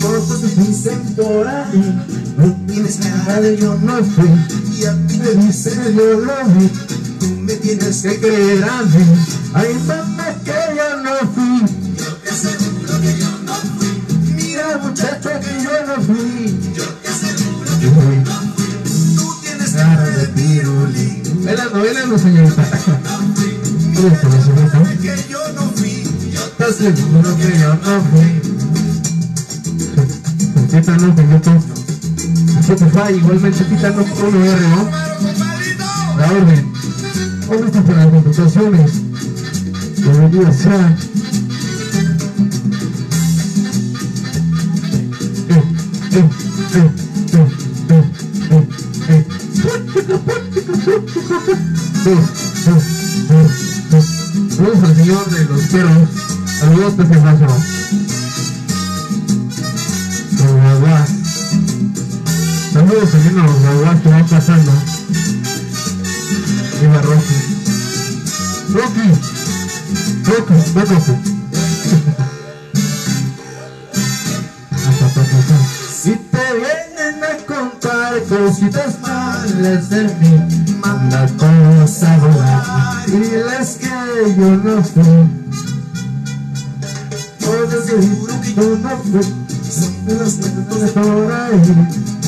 [0.01, 4.58] Cosas dicen por ahí, no tienes nada yo no fui.
[4.79, 6.69] Y a ti me dicen yo lo vi,
[7.19, 9.03] tú me tienes que creer a mí.
[9.53, 11.65] Ay, mamá, que yo no fui.
[11.97, 14.33] Yo te aseguro que yo no fui.
[14.35, 16.71] Mira, muchacho, que yo no fui.
[16.73, 19.15] Yo te aseguro que yo no fui.
[19.17, 21.23] Tú tienes cara de pirulí.
[21.43, 22.65] Bailando, bailando, señorita.
[23.95, 24.83] ¿Cómo está la señorita?
[25.01, 26.31] Que yo no fui.
[26.31, 28.41] Yo Te aseguro que yo no fui.
[30.55, 31.78] No, que yo tengo.
[32.69, 34.89] Spotify, igualmente Tita no, 1R, ¿no?
[36.19, 36.71] La orden.
[37.47, 38.91] ¿Dónde está para las computaciones?
[39.97, 40.97] Bienvenido sea.
[54.49, 56.09] Saludos al señor de los perros.
[56.59, 57.98] Saludos, Pepe Mazo.
[62.89, 64.71] Saludos también a los guaguas que van pasando.
[66.81, 67.35] Viva Rocky.
[68.73, 69.09] Rocky.
[70.25, 71.13] Rocky, ven Rocky.
[76.01, 83.03] Si te vienen a contar cositas malas de mí, manda todos a volar.
[83.07, 85.29] Y diles que yo no fui.
[87.39, 89.23] Todos seguro que yo no fui.
[89.69, 92.18] Son de cuentos por ahí.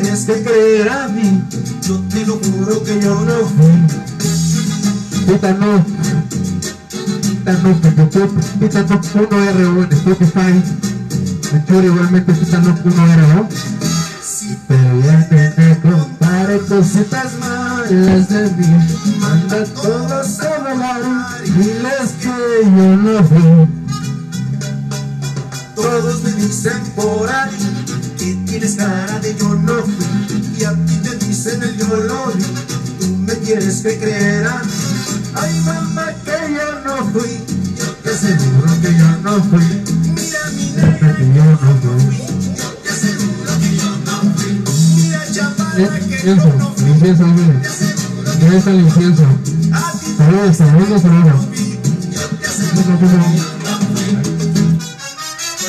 [0.00, 1.42] Tienes que creer a mí.
[1.82, 3.72] Yo te lo juro que yo no fui.
[5.26, 5.84] Tita no.
[7.20, 8.28] Tita no, que yo
[8.60, 10.62] Tita no, 1R1 en Spotify.
[11.84, 13.48] Igualmente esta no, no era, ¿no?
[14.68, 19.18] Pero ya te contaré cositas malas de mí.
[19.18, 21.02] Manda todos a volar.
[21.44, 23.68] Diles que yo no fui.
[25.74, 27.79] Todos me dicen por ahí
[28.20, 30.06] que tienes cara de yo no fui
[30.58, 32.44] y a ti te dicen el yo lo vi.
[33.00, 34.70] Tú me tienes que creer a mí.
[35.34, 37.38] Ay, mamá, que yo no fui.
[37.78, 39.64] Yo te aseguro que yo no fui.
[40.14, 42.18] Mira mi negra, que yo no fui.
[42.56, 44.52] yo te aseguro que yo no fui.
[44.96, 46.88] Mira chaparra Eh, que yo no fui.
[46.90, 47.24] incienso.
[48.40, 49.22] Ya está el incienso.
[49.44, 49.70] Ti
[50.18, 51.40] Saludos, saludos, saludos.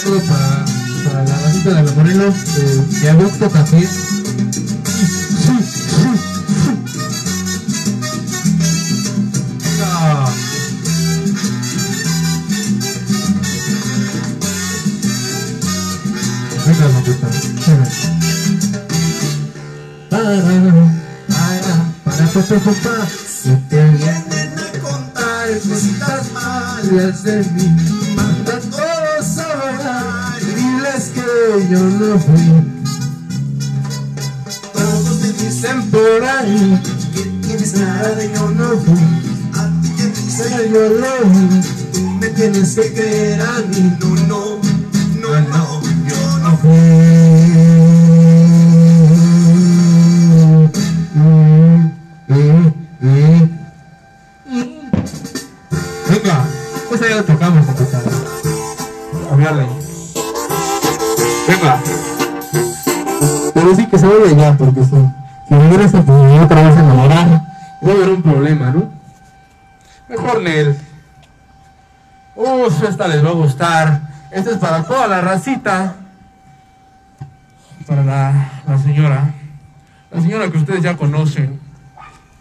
[0.03, 0.65] Saludos para,
[1.11, 3.87] para la bandita de los morelos eh, de Agosto Café.
[23.43, 28.00] Si te vienen a contar cositas malas de mí.
[31.71, 32.51] Yo no fui.
[34.73, 36.81] Todos me dicen Por ahí,
[37.13, 38.99] que tienes cara de yo no no fui,
[39.57, 41.61] A ti te dicen yo lo vi.
[41.93, 44.59] Tú me tienes que creer a mí, no, no,
[45.21, 46.57] no, no, yo no No
[64.73, 64.95] porque si,
[65.47, 68.89] si regresas a tu otra vez a enamorar, a haber un problema, ¿no?
[70.07, 70.77] Mejor Nel.
[72.35, 74.01] Uf, esta les va a gustar.
[74.31, 75.95] Esta es para toda la racita.
[77.87, 79.33] Para la, la señora.
[80.11, 81.59] La señora que ustedes ya conocen.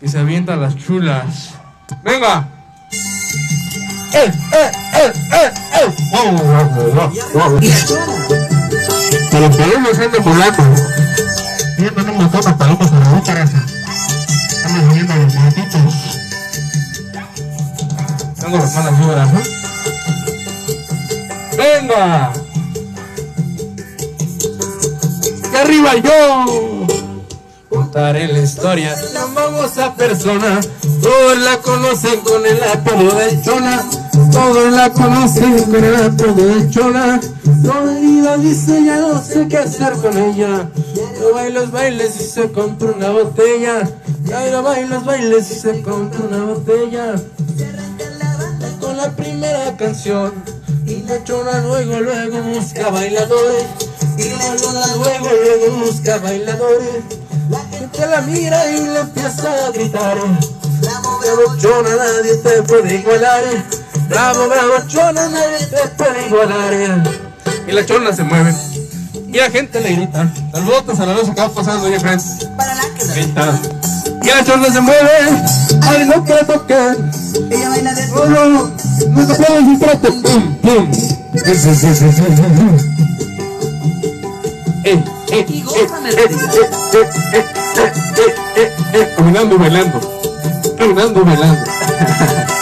[0.00, 1.54] Que se avienta las chulas.
[2.02, 2.48] ¡Venga!
[4.12, 5.94] ¡Eh, eh, eh, eh, eh!
[6.12, 6.64] ¡Wow, wow,
[6.94, 7.60] wow, wow!
[9.30, 10.62] Que los palomas andan volando.
[11.80, 13.32] Viendo un montón de palomas a la boca.
[14.66, 15.94] Andan viendo los monetitos.
[18.38, 19.40] Tengo las vibras, ¿no?
[21.56, 22.32] ¡Venga!
[25.50, 26.86] ¡Que arriba yo!
[27.70, 30.60] Contaré la historia de la famosa persona.
[31.00, 33.82] Todos la conocen con el apodo de Chona.
[34.30, 37.20] Todos la conocen con el apodo de Chona.
[37.64, 40.68] Toda vida dice ya no sé qué hacer con ella.
[41.30, 43.88] Yo bailo los bailes y se compra una botella.
[44.24, 47.14] Ya bailo los bailes y se compra una botella.
[48.80, 50.32] Con la primera canción.
[50.84, 53.64] Y la chona luego luego busca bailadores.
[54.18, 57.04] Y la chona luego luego busca bailadores.
[57.48, 60.16] La gente la mira y le empieza a gritar.
[60.80, 63.44] Bravo chona nadie te puede igualar.
[64.08, 67.04] Bravo bravo chona nadie te puede igualar.
[67.68, 68.52] Y la chona se mueve
[69.32, 72.24] y la gente le grita, saludos a la luz que pasando ahí enfrente.
[72.56, 73.60] Para la que grita.
[74.22, 75.10] Y la chorra se mueve,
[75.82, 76.96] algo que la toca.
[77.48, 78.28] Ella baila de todo.
[78.28, 80.22] No, te puedo decir pronto.
[80.22, 80.90] Pum, pum.
[84.84, 85.04] Eh,
[89.16, 90.00] caminando bailando,
[90.76, 92.59] caminando bailando.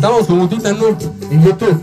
[0.00, 0.96] Estamos como Nu
[1.30, 1.82] en YouTube.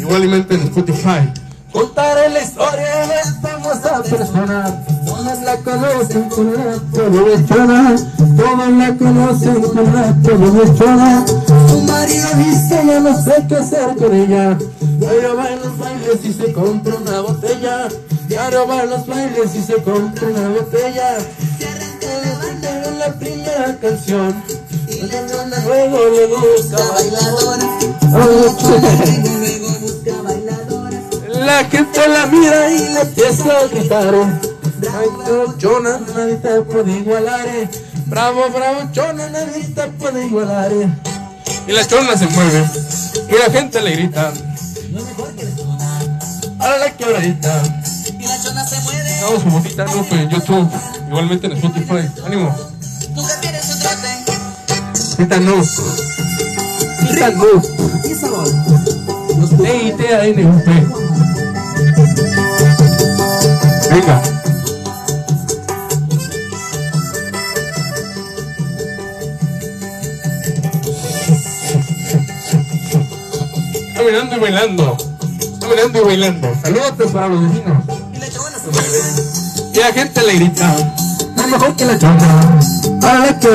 [0.00, 1.30] Igualmente en Spotify.
[1.70, 4.82] Contaré la historia de esta famosa persona.
[5.04, 7.96] Todas la conocen con de Chona.
[8.34, 11.26] Todos la conocen con de Chona.
[11.68, 14.56] Su marido dice ya no sé qué hacer con ella.
[15.02, 17.88] Ella va en los bailes y se compra una botella.
[18.26, 21.18] Diario va en los bailes y se compra una botella.
[22.62, 24.34] En la primera canción.
[25.08, 27.68] Luego le busca bailadora.
[31.44, 34.14] La gente la mira y le empieza a gritar.
[34.78, 37.46] Bravo, chona, nadie te puede igualar.
[37.48, 37.68] eh.
[38.06, 40.72] Bravo, bravo, chona, nadie te puede igualar.
[40.72, 40.88] eh.
[41.66, 42.64] Y la chona se mueve
[43.28, 44.32] y la gente le grita.
[46.58, 47.62] Ahora la quebradita.
[48.18, 49.10] Y la chona se mueve.
[49.10, 50.70] Estamos como Tita Nup en YouTube,
[51.08, 52.08] igualmente en Spotify.
[52.24, 52.54] Ánimo.
[58.10, 58.48] Y sabor.
[59.62, 60.68] T-I-T-A-N-U-P.
[63.90, 64.22] Venga.
[73.94, 74.96] Caminando y bailando.
[75.60, 76.48] Caminando y bailando.
[76.60, 77.84] Saludos para los vecinos.
[79.72, 80.74] Y la gente le grita.
[81.36, 82.58] Es mejor que la chamba,
[83.00, 83.48] para la que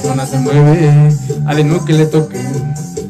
[0.00, 1.12] zona se mueve,
[1.46, 2.40] al ritmo que le toque.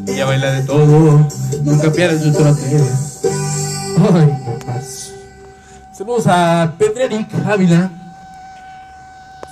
[0.06, 1.26] Ella baila de todo,
[1.62, 2.82] nunca pierde su trote.
[4.14, 5.12] Ay, papás.
[5.92, 7.90] Saludos a Pedreric Ávila.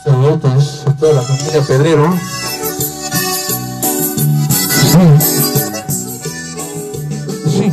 [0.02, 2.14] Saludos a toda la familia Pedrero.
[7.50, 7.72] Sí.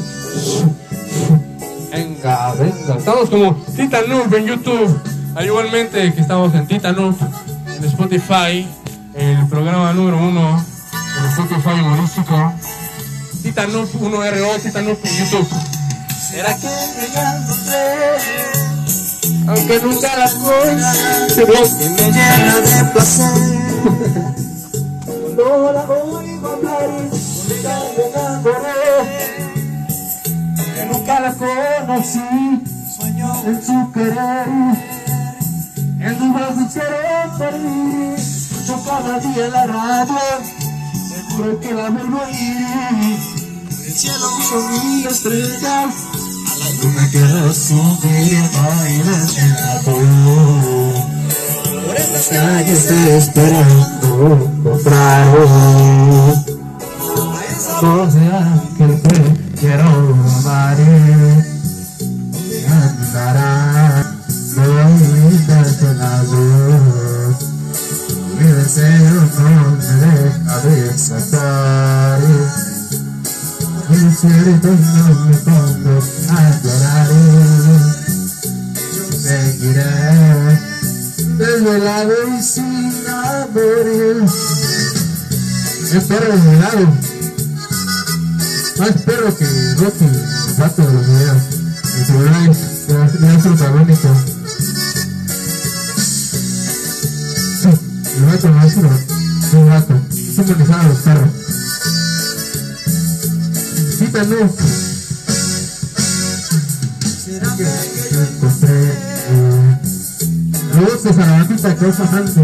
[1.91, 2.95] Venga, venga.
[2.97, 4.99] Estamos como Tita en YouTube.
[5.35, 8.67] Al igualmente que estamos en Tita en Spotify.
[9.15, 10.61] El programa número uno
[11.17, 12.53] en Spotify humorístico.
[13.41, 15.47] Tita Noob 1RO, Tita Noob en YouTube.
[16.29, 16.67] ¿Será que
[16.99, 17.79] llegándote
[19.47, 20.75] Aunque nunca la voy.
[21.33, 23.35] que me llena de placer?
[25.05, 27.15] Cuando la oigo hablar me.
[30.75, 32.19] Que nunca la conocí,
[32.97, 34.47] sueño en su querer.
[36.01, 38.19] En tus brazos quiero dormir,
[38.65, 40.15] escucho cada día la radio.
[40.93, 43.17] Seguro que la vuelvo a ir.
[43.85, 45.61] El cielo son mil estrellas.
[45.63, 49.91] A la luna quiero subir bailando.
[51.85, 55.27] Por estas calles estoy esperando encontrar
[57.27, 59.89] a esa voz de ángel que quiero
[60.39, 60.77] amar.
[61.99, 64.11] ¿Dónde andará?
[64.55, 67.54] No me la luz.
[68.37, 72.19] Mi deseo no deja de saltar.
[73.89, 75.95] Mi cierto no me pongo
[76.29, 77.09] a llorar.
[78.93, 79.93] Yo seguiré
[81.37, 83.03] desvelado y sin
[83.53, 84.25] morir.
[85.93, 86.83] Es perro desvelado.
[88.77, 89.45] Más perro que
[89.77, 90.09] Rocky,
[90.57, 91.41] vato de los videos.
[91.97, 92.59] El celular es
[93.23, 94.34] el protagónico.
[98.17, 98.75] El vato no es
[99.53, 100.01] un vato.
[100.11, 101.29] Siempre les a los perros.
[103.97, 104.53] Cita no.
[107.25, 107.63] ¿Será que
[108.11, 108.91] Yo encontré.
[109.29, 109.77] eh,
[110.73, 112.41] Saludos a la batita que va pasando.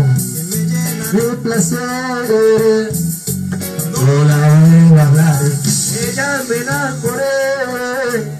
[1.11, 2.91] De placer.
[3.91, 5.41] No la oigo hablar.
[5.43, 8.39] Ella me enamoré.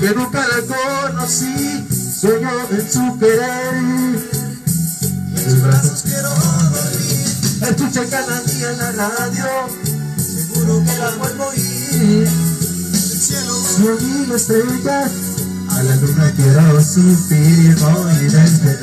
[0.00, 1.86] Que nunca la conocí.
[2.20, 4.33] Sueño en su querer.
[5.44, 7.34] Sus brazos quiero dormir?
[7.60, 9.44] escucha cada día en la radio.
[10.16, 12.28] Seguro que la vuelvo a ir.
[12.28, 14.32] El cielo Son mil.
[15.74, 18.78] A la luna quiero subir y voy desde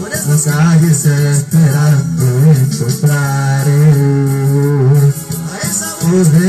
[0.00, 2.24] por eso Los calles esperando
[2.56, 3.92] encontraré
[6.02, 6.46] Voz de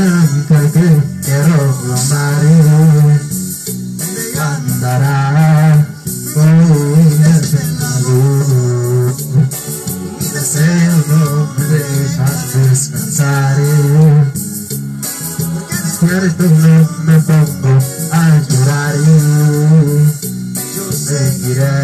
[0.72, 0.86] que
[1.22, 1.58] quiero
[1.94, 2.58] amaré
[4.38, 5.86] Andará
[6.36, 7.65] hoy
[8.08, 9.42] Mi
[10.32, 10.96] deseo
[12.54, 13.56] descansar
[17.04, 17.74] me pongo
[18.48, 18.94] llorar
[20.76, 21.74] Yo seguiré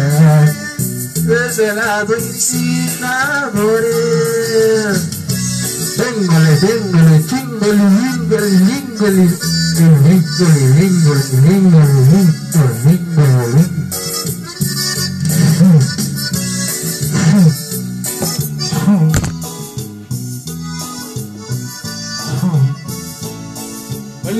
[15.65, 16.02] y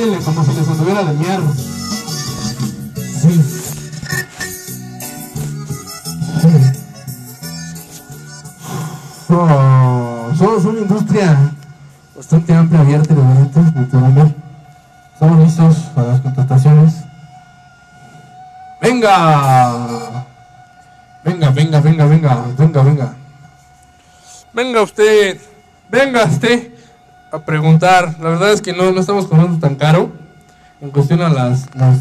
[0.03, 1.39] Como si les anduviera de miar.
[3.21, 3.41] Sí.
[9.29, 11.53] Oh, somos una industria
[12.17, 14.33] bastante amplia, abierta y de culturales.
[15.13, 16.95] Estamos listos para las contrataciones.
[18.81, 20.25] Venga.
[21.23, 23.13] Venga, venga, venga, venga, venga, venga.
[24.51, 25.39] Venga usted,
[25.89, 26.72] venga usted
[27.33, 28.15] a preguntar.
[28.21, 30.11] La verdad es que no, no estamos cobrando tan caro
[30.79, 31.67] en cuestión a las...
[31.75, 31.99] Las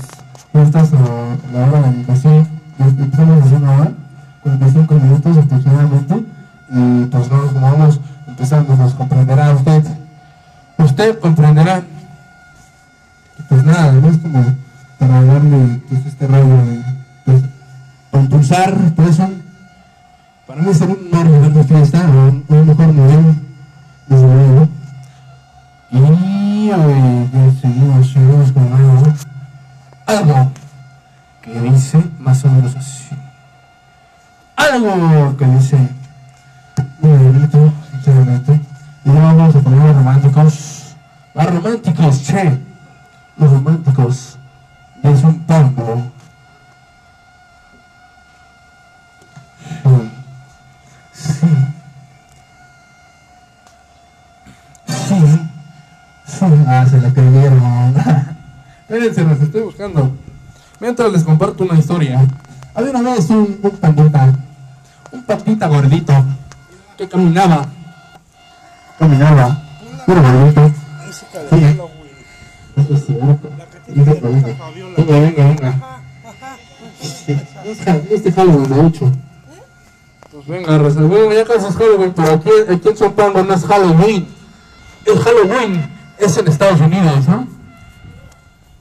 [0.52, 2.46] fiestas o la hora de invitación,
[2.78, 3.92] empezamos haciendo ahora,
[4.42, 6.14] 45 minutos aproximadamente.
[6.68, 9.82] Y pues no, como vamos empezando, nos comprenderá usted.
[10.76, 11.82] Usted comprenderá.
[13.48, 14.44] Pues nada, además como
[14.98, 16.82] para darle pues, este rollo de
[17.24, 17.42] pues,
[18.12, 19.30] impulsar todo eso,
[20.46, 23.34] para mí ser un nivel de fiesta, o un, un mejor nivel,
[24.06, 24.68] desde luego.
[25.92, 28.72] Y hoy ya seguimos, con
[30.06, 30.50] algo,
[31.42, 33.10] que dice más o menos así.
[34.56, 35.76] Algo que dice
[36.98, 38.60] muy bonito, sinceramente.
[39.04, 40.96] Y luego vamos a poner románticos,
[41.34, 42.58] Los románticos, che.
[43.36, 44.38] Los románticos
[45.02, 46.10] de Zumpango.
[49.82, 50.11] Sí.
[56.66, 57.94] Ah, se la creyeron.
[58.88, 60.10] Espérense, los estoy buscando.
[60.80, 62.26] Mientras les comparto una historia.
[62.74, 64.32] Había una vez un, un pandita,
[65.12, 66.12] un pandita gordito,
[66.98, 67.66] que caminaba.
[68.98, 69.62] Caminaba.
[70.04, 70.72] Puro gordito.
[71.50, 71.80] Sí.
[72.76, 73.50] Eso es cierto.
[73.86, 74.14] Venga.
[74.96, 76.02] Venga, venga, venga.
[77.00, 77.38] Sí.
[78.10, 79.12] Este Halloween, de hecho.
[80.32, 81.02] Pues venga, Raza.
[81.02, 84.26] Bueno, ya casi es Halloween, pero aquí, aquí en no es Halloween.
[85.04, 87.46] El Halloween es en Estados Unidos, ¿no?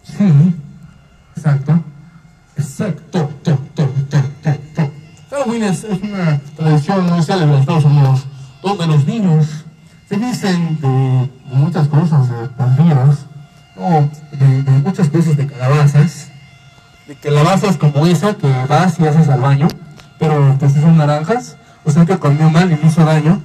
[0.03, 0.55] Sí.
[1.35, 1.83] Exacto.
[2.57, 3.29] Exacto.
[3.43, 4.31] To, to, to.
[5.31, 8.25] Halloween es, es una tradición muy célebre en Estados Unidos,
[8.61, 9.47] donde los niños
[10.09, 13.25] se dicen de, muchas cosas, de vampiros,
[13.77, 16.27] no, de, muchas cosas de calabazas,
[17.07, 19.69] de calabazas como esa que vas y haces al baño,
[20.19, 21.55] pero pues son naranjas,
[21.85, 23.41] o sea que comió mal y le hizo daño.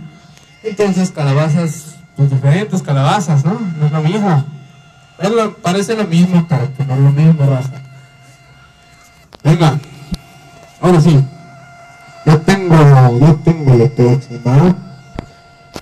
[0.65, 3.59] Entonces calabazas, pues diferentes calabazas, ¿no?
[3.79, 4.45] No es lo mismo.
[5.19, 7.71] Es lo- parece lo mismo, pero que no es lo mismo, raza.
[9.45, 9.79] Venga,
[10.81, 11.25] ahora sí.
[12.25, 12.75] Ya tengo,
[13.21, 14.77] ya tengo la próxima.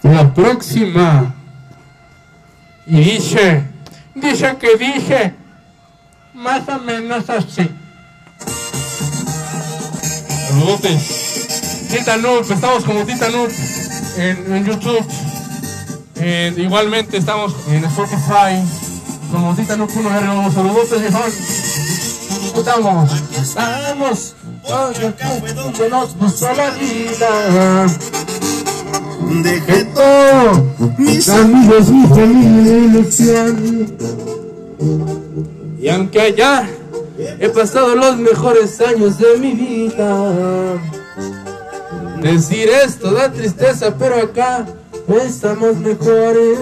[0.03, 1.35] La próxima.
[2.87, 3.65] Y dice,
[4.15, 5.35] dice que dice,
[6.35, 7.71] más o menos así.
[10.49, 11.87] Saludotes.
[11.91, 13.51] Tita Noob, estamos como Tita Noob
[14.19, 15.05] en, en YouTube.
[16.27, 18.57] Eh, igualmente estamos en Spotify
[19.31, 20.55] como Tita Noob 1R.
[20.55, 21.33] Saludotes, viejón.
[22.57, 24.35] Estamos, estamos,
[25.63, 27.87] porque nos gustó la vida.
[29.43, 33.97] Dejé todo, mis amigos, mi familia, ilusión.
[35.79, 36.67] Y aunque allá
[37.39, 40.81] he pasado los mejores años de mi vida,
[42.23, 44.65] decir esto da tristeza, pero acá
[45.09, 46.59] estamos mejores.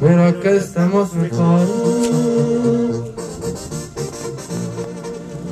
[0.00, 1.10] Pero acá estamos.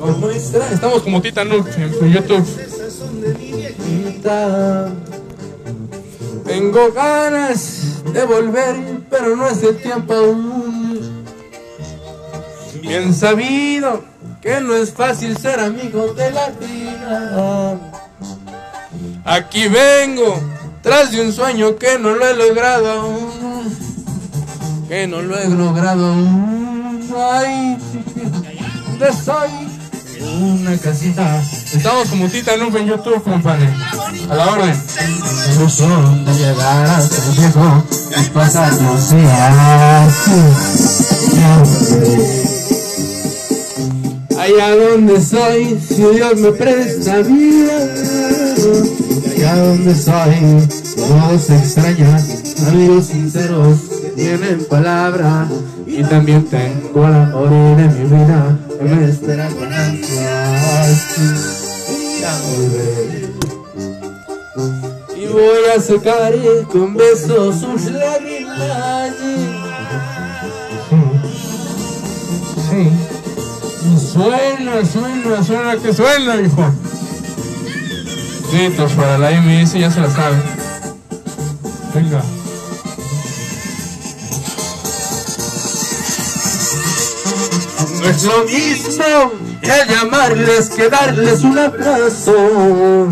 [0.01, 2.45] Como extra- Estamos como Tita Noob en YouTube.
[6.45, 8.77] Tengo ganas de volver,
[9.09, 11.25] pero no es el tiempo aún.
[12.83, 14.03] Bien sabido
[14.41, 17.79] que no es fácil ser amigo de la vida.
[19.25, 20.35] Aquí vengo,
[20.83, 23.77] tras de un sueño que no lo he logrado aún.
[24.89, 27.09] Que no lo he logrado aún.
[27.17, 27.79] Ay,
[28.87, 29.51] ¿dónde soy?
[30.41, 31.43] Una casita.
[31.73, 33.69] Estamos como Tita Noob en YouTube, compadre.
[34.31, 34.83] A la orden.
[35.55, 37.85] Ilusión de llegar a ser viejo
[38.21, 40.15] y pasar los días.
[44.39, 47.92] Allá donde soy, si Dios me presta vida.
[48.63, 52.17] Allá donde soy, todo se extraña.
[52.69, 53.79] Amigos sinceros
[54.15, 55.49] tienen palabra.
[55.85, 61.17] Y también tengo al amor de mi vida que me espera con ansias.
[62.21, 63.33] Ya volveré.
[65.17, 66.33] Y voy a secar
[66.71, 69.13] con besos sus lágrimas.
[72.71, 72.91] Sí.
[74.13, 76.92] Suena, suena, suena, que suena, hijo.
[78.97, 80.37] Para la MS, ya se la sabe.
[81.95, 82.23] Venga.
[87.99, 93.09] No es lo mismo el llamarles que darles un abrazo.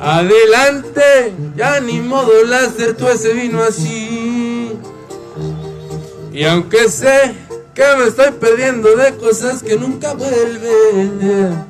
[0.00, 4.72] Adelante, ya ni modo láser, tú ese vino así.
[6.32, 7.36] Y aunque sé
[7.74, 11.64] que me estoy perdiendo de cosas que nunca vuelven,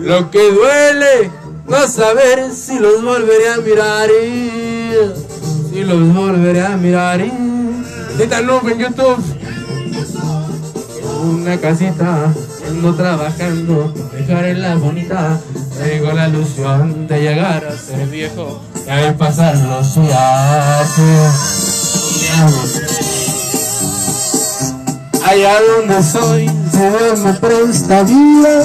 [0.00, 1.30] lo que duele
[1.66, 4.08] no saber si los volveré a mirar.
[5.70, 7.24] Si los volveré a mirar.
[8.44, 9.24] Noob en YouTube.
[11.24, 12.32] Una casita,
[12.68, 15.40] ando trabajando, dejaré la bonita.
[15.78, 20.90] Tengo la ilusión de llegar a ser viejo y a pasar los días.
[25.24, 28.62] Allá donde soy, se me presta vida.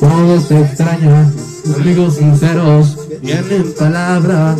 [0.00, 4.56] Todo se amigos sinceros tienen palabra.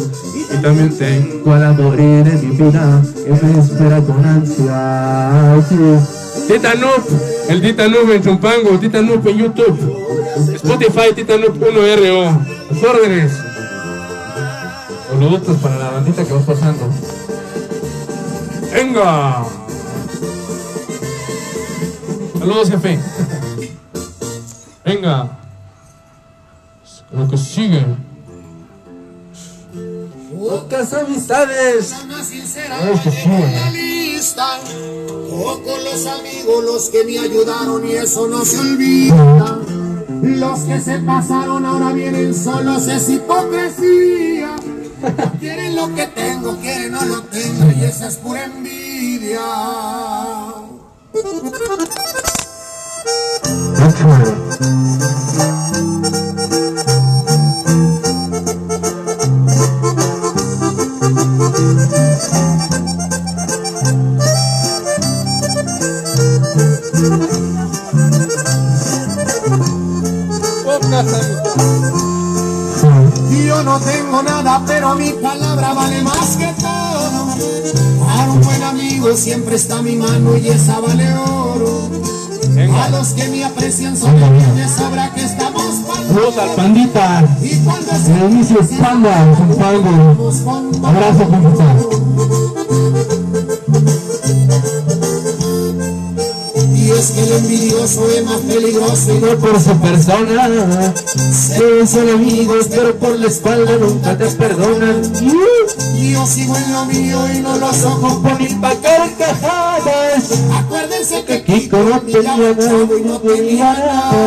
[0.51, 5.57] Y también tengo al amor de mi vida que me espera con ansia.
[6.47, 7.05] Tita Noob,
[7.51, 9.79] el Tita Noob en Chumpango, Tita Noob en YouTube,
[10.55, 12.47] Spotify, Tita Noob 1RO.
[12.71, 13.33] Las órdenes.
[15.11, 16.89] Saludos para la bandita que va pasando.
[18.73, 19.68] ¡Venga!
[22.49, 22.99] Saludos, jefe.
[24.83, 25.39] Venga.
[27.13, 27.85] Lo que sigue.
[30.35, 31.93] Pocas amistades.
[31.93, 34.61] Ay, que realista.
[35.31, 39.59] Pocos los amigos los que me ayudaron y eso no se olvida.
[40.23, 44.57] Los que se pasaron ahora vienen solos, es hipocresía.
[45.39, 49.39] Quieren lo que tengo, quieren no lo tengo y esa es pura envidia.
[54.01, 54.49] Amistades.
[73.31, 77.35] Y yo no tengo nada, pero mi palabra vale más que todo.
[78.07, 82.18] Para un buen amigo siempre está mi mano y esa vale oro.
[82.59, 85.63] A los que me aprecian son de sobra que estamos
[86.09, 87.25] Saludos al pandita.
[87.41, 90.33] Y cuando es El inicio es panda, con pango.
[90.85, 91.77] Abrazo, pandita.
[96.75, 100.93] Y es que el envidioso es más peligroso y no por su persona.
[101.15, 105.03] Sí, son amigos, pero por la espalda nunca te perdonan.
[106.19, 110.33] Yo sigo en lo mío y no los ojos Por ni pa' carcajadas.
[110.53, 114.19] Acuérdense que Kiko no tenía nada y no tenía nada.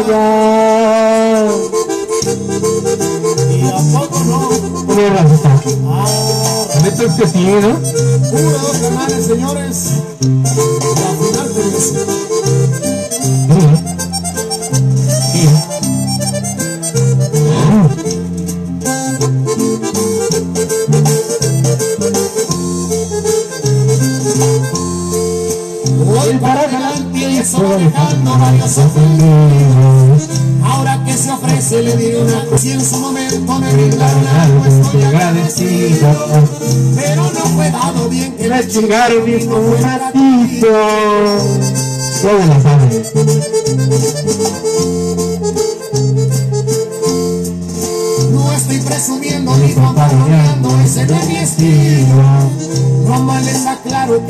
[3.51, 4.49] Y a poco no.
[4.87, 5.51] Una racita.
[6.81, 7.77] Neta es que sí, ¿no?
[8.29, 9.91] Puro dos canales, señores.
[10.21, 10.25] Y
[11.03, 12.30] al final feliz.
[30.63, 35.03] Ahora que se ofrece le diré una y en su momento me brindaron algo estoy
[35.03, 36.07] agradecido
[36.95, 40.69] Pero no fue dado bien que Me chingaron mismo un ratito.
[42.23, 43.03] La sabe.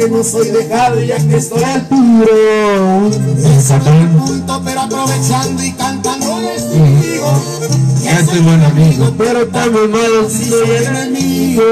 [0.01, 5.71] Que no soy dejado ya que estoy al no es el punto pero aprovechando y
[5.73, 7.31] cantando les digo
[8.03, 11.63] Ya soy buen amigo, pero también malo si soy enemigo.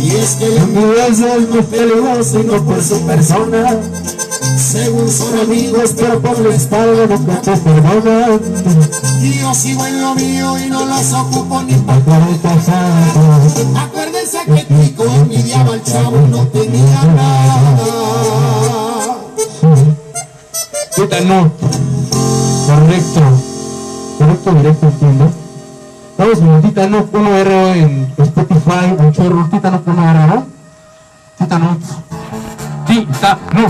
[0.00, 3.78] Y es que La envidia es muy peligroso y no por su persona.
[4.58, 9.09] según son Amigos, pero por la espalda nunca te perdonan.
[9.22, 13.16] Y yo sigo en lo mío y no los ocupo ni pa' Carcajadas.
[13.76, 17.76] Acuérdense que Kiko envidiaba al chavo no tenía nada.
[20.96, 21.52] Tita no.
[22.66, 23.20] Correcto.
[24.18, 25.30] Correcto, directo, entiendo.
[26.16, 29.48] Vamos con Tita no 1R en Spotify, un chorro.
[29.50, 30.46] Tita no 1R, ¿no?
[31.38, 31.78] Tita no.
[32.86, 33.66] Tita no.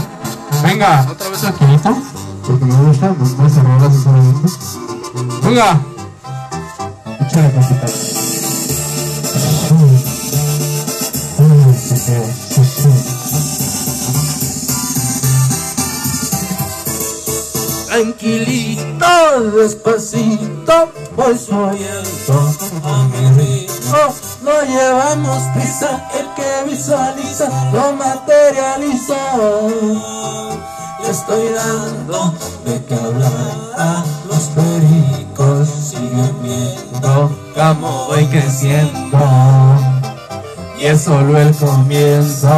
[0.62, 1.08] Venga.
[1.10, 1.96] Otra vez tranquilito.
[2.46, 4.48] Porque me gusta, me gusta rola sinceramente.
[5.42, 5.80] Venga.
[7.20, 7.52] Échale.
[17.86, 24.14] Tranquilito, despacito, voy subiendo a mi ritmo.
[24.42, 29.36] No llevamos prisa, el que visualiza lo materializa.
[31.02, 32.34] Le estoy dando
[32.64, 34.19] de qué hablar
[36.10, 36.40] a los pericos.
[36.40, 39.18] Siguen viendo cómo voy creciendo.
[40.80, 42.48] Y es solo el comienzo.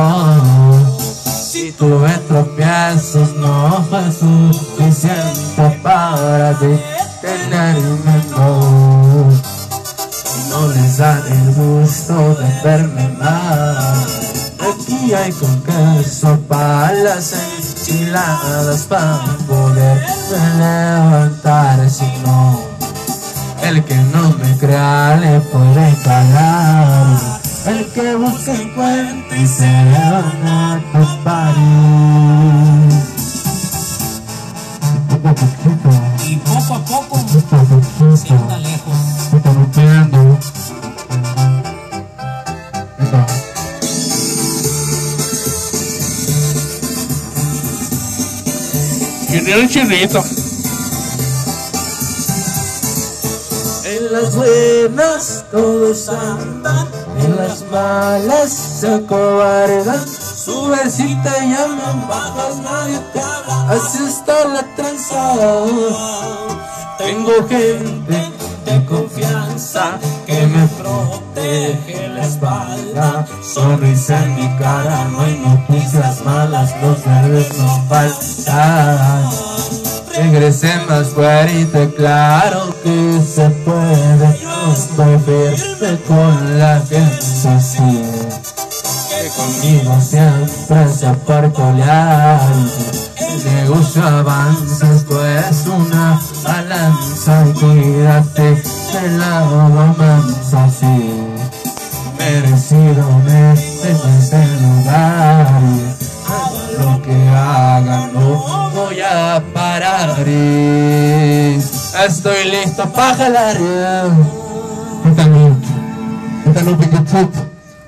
[1.53, 9.29] Si tuve tropiezos no fue suficiente para detenerme, no.
[10.49, 13.77] No les dan el gusto de verme mal.
[14.61, 20.07] Aquí hay con queso para las enchiladas para poder
[20.59, 22.72] levantar, si no.
[23.63, 27.19] El que no me crea le puede cagar.
[27.67, 31.55] El que busca encuentra y se van a topar.
[35.09, 35.91] Poco a poquito.
[36.29, 37.21] Y poco a poco a
[38.17, 38.97] se lejos.
[39.33, 39.53] Está
[49.69, 50.42] chirrito.
[54.13, 56.87] Las buenas todos andan,
[57.19, 60.07] en las malas se acobardan.
[60.07, 63.71] Subes y te llaman, bajas, nadie te habla.
[63.71, 65.35] Así está la tranza.
[66.99, 68.31] Tengo gente
[68.67, 73.27] de confianza que me protege la espalda.
[73.43, 79.52] Sonrisa en mi cara, no hay noticias malas, los nervios no faltan.
[80.15, 84.03] Regresé más fuerte, claro que se puede.
[85.25, 87.59] Firme con la gente,
[89.09, 92.41] que conmigo siempre se aparta olear.
[93.19, 101.13] El negocio avanza, esto es una balanza y cuídate de la romanza, sí.
[102.19, 105.49] Merecido me este lugar
[106.83, 110.11] lo que haga, no voy a parar.
[112.07, 113.57] Estoy listo para jalar.
[115.05, 115.57] Titano,
[116.45, 117.33] Titano en YouTube,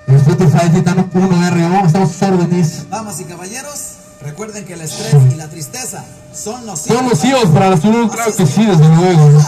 [0.07, 2.91] en Spotify, Titano 1RO, estamos sus órdenes.
[2.91, 3.81] Damas y caballeros,
[4.23, 8.11] recuerden que el estrés y la tristeza son los Son los hijos para la salud,
[8.11, 9.41] claro que sí, desde luego.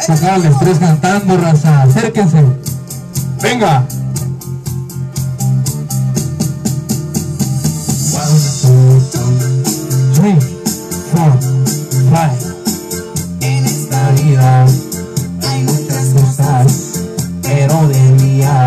[0.00, 1.82] Sacar el estrés cantando, raza.
[1.82, 2.44] Acérquense.
[3.42, 3.84] Venga.
[10.14, 10.38] Three,
[11.10, 11.32] four,
[12.10, 12.38] five.
[13.40, 14.66] En esta vida
[15.48, 16.66] hay muchas cosas,
[17.42, 18.66] pero de mía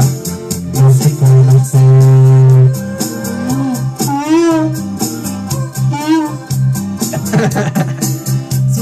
[0.74, 1.80] no se conoce.
[8.74, 8.82] Si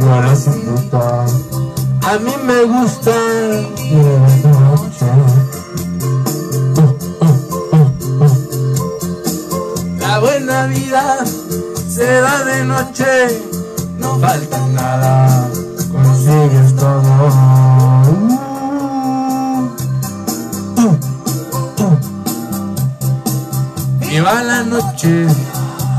[0.00, 1.00] yo les invito.
[2.02, 3.14] A mí me gusta
[4.44, 5.57] noche.
[10.58, 11.24] La vida
[11.88, 13.44] se da de noche,
[13.96, 15.48] no falta nada,
[15.92, 17.30] consigues todo.
[24.00, 25.28] Viva la noche,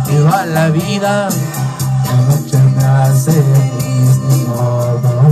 [0.10, 1.30] viva la vida,
[2.06, 5.32] la noche me hace feliz, ni modo.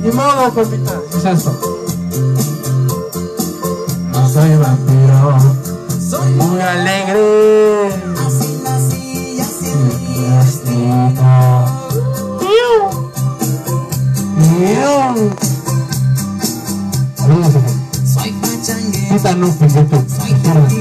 [0.00, 1.52] Ni modo, papita, ¿qué es eso?
[4.10, 5.36] No soy vampiro,
[6.00, 7.83] soy muy alegre.
[19.14, 20.73] kita nunggu itu.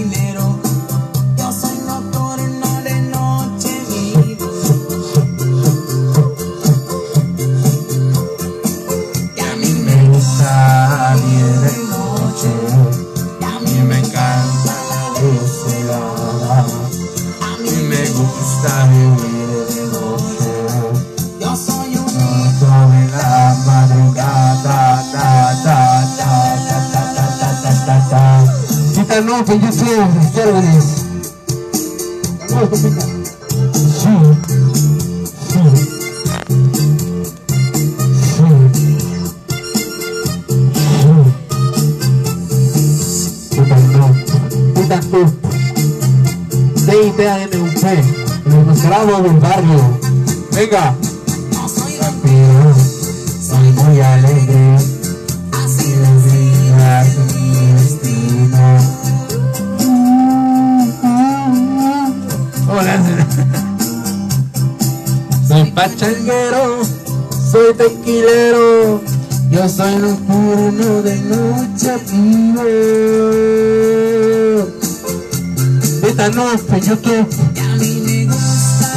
[76.94, 77.28] YouTube,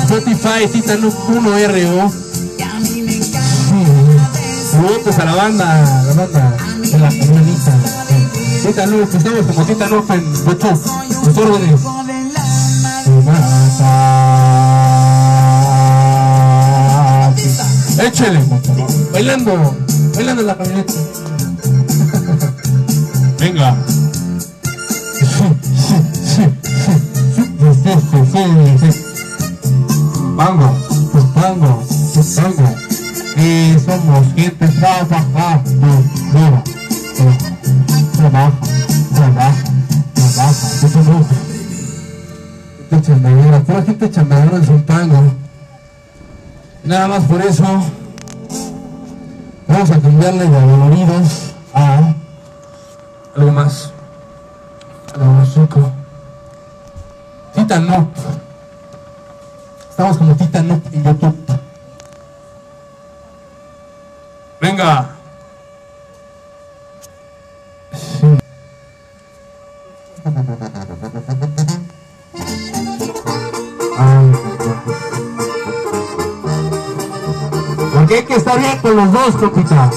[0.05, 2.12] Spotify, Titanuk 1RO.
[5.18, 7.73] A la banda, la banda de la comunita.
[8.62, 10.82] Titanuk, estamos como Titanuk en YouTube,
[11.24, 11.81] sus órdenes.
[17.98, 18.44] Échele,
[19.10, 19.74] bailando,
[20.14, 20.93] bailando en la camioneta.
[23.40, 23.95] Venga.
[30.36, 30.70] Mango,
[31.35, 31.82] mango,
[32.36, 32.74] mango.
[33.39, 36.62] Y somos gente trabajadora.
[38.16, 38.52] Trabaja,
[39.14, 39.64] trabaja,
[40.14, 40.51] trabaja.
[40.85, 41.24] Eso no.
[42.90, 45.35] Gente chambeadora, pura gente chambeadora en Zumpango.
[46.85, 47.64] Nada más por eso
[49.66, 52.14] vamos a cambiarle de doloridos a
[53.35, 53.90] algo más.
[55.14, 55.93] Algo más rico.
[57.80, 58.08] Tita.
[59.90, 61.36] Estamos como Tita Noob en YouTube.
[64.60, 65.10] Venga.
[73.98, 74.32] Ay,
[77.92, 79.90] Porque hay que estar bien con los dos, compita.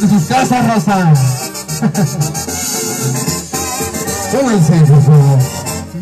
[0.00, 1.12] Desde sus casas, raza.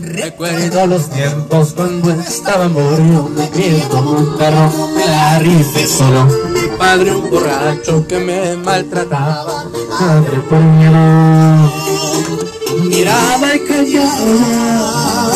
[0.03, 6.27] Recuerdo los tiempos cuando estaba murió me crié como un perro me la rifé solo.
[6.53, 9.65] Mi padre un borracho que me maltrataba
[9.99, 11.73] Madre por miedo.
[12.85, 15.33] Miraba y callaba.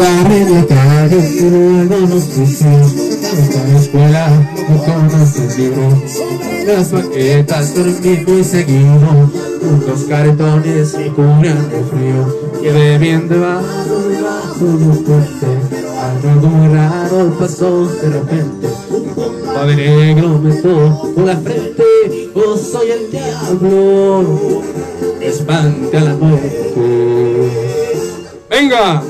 [0.00, 2.92] Agarré la calle y luego nos pusimos
[3.32, 4.28] en la escuela
[4.68, 6.02] no conoces libros
[6.66, 9.30] Las maquetas dormí muy seguido
[9.62, 15.46] Unos cartones y cubrían de frío Quedé bien debajo, debajo de un puente
[16.00, 22.90] Algo muy raro pasó de repente Un compadre negro me tocó la frente Yo soy
[22.90, 24.62] el diablo
[25.20, 26.72] Espante a la muerte
[28.48, 29.02] ¡Venga!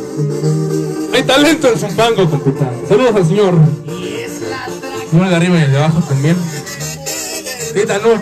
[1.12, 2.70] Hay talento en Zumpango, computa.
[2.88, 3.54] Saludos al señor.
[5.10, 6.36] Señor de arriba y el de abajo también.
[7.74, 8.20] Quítalo,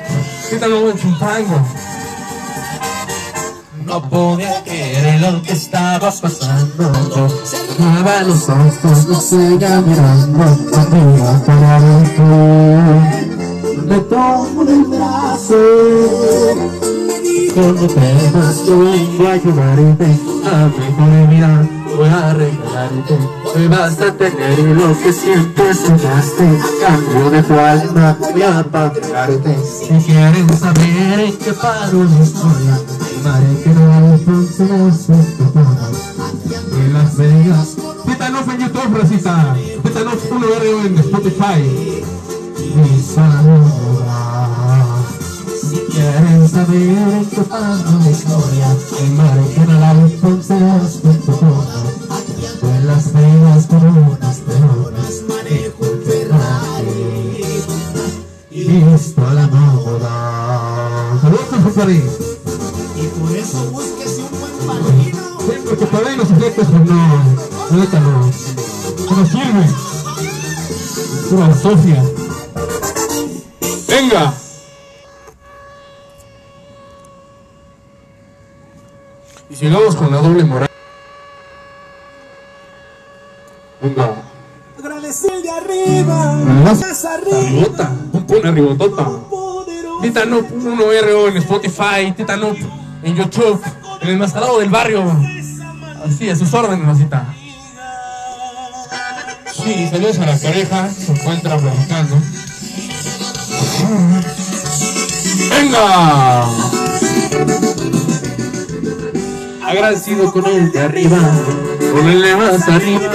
[0.48, 1.60] quítalo en Zumpango.
[3.84, 11.76] No podía creer lo que estaba pasando cerraba los ojos, no seguía mirando Amiga, para
[11.76, 12.24] adentro.
[13.86, 15.56] Me tomo del brazo.
[17.52, 20.06] Cuando temas yo vengo a ayudarte
[20.44, 27.30] A mejor vida voy a regalarte Hoy vas a tener lo que siempre soñaste cambio
[27.30, 32.78] de tu alma voy a pagarte Si quieren saber en qué paro la historia,
[33.24, 37.76] Mare que no entonces en Las Vegas.
[38.06, 39.56] Pétanos en YouTube, Rosita.
[39.82, 42.04] Pétanos 1 r en Spotify.
[42.76, 44.86] Mi saluda.
[45.60, 52.09] Si quieren saber en qué paro la historia, el Mare que no entonces en
[52.90, 54.42] Las Vegas con unas.
[55.28, 57.64] Manejo el Ferrari.
[58.50, 61.18] Listo a la moda.
[61.22, 62.02] Saludos, Ferrari.
[62.96, 65.18] Y por eso búsquese un buen padrino.
[65.38, 67.22] Sí, porque por ahí los efectos, pues no,
[67.70, 68.26] ahorita no,
[69.16, 69.66] no sirve.
[71.30, 72.04] Pura Sofía.
[73.86, 74.34] Venga.
[79.48, 80.69] Y sigamos con la doble moral.
[83.82, 84.14] Venga.
[84.78, 86.32] Agradecer de arriba.
[86.64, 87.38] Más arriba.
[87.38, 89.08] arribota, un pon arribotota.
[90.02, 92.56] Titanup 1RO en Spotify, Titanup
[93.02, 93.62] en YouTube,
[94.00, 95.04] en el mascarado del barrio.
[96.04, 97.34] Así, a sus órdenes, Rosita.
[99.52, 102.16] Sí, saludos a la pareja, se encuentra platicando.
[105.50, 106.44] ¡Venga!
[109.66, 111.18] Agradecido con el de arriba,
[111.92, 113.09] con el de más arriba,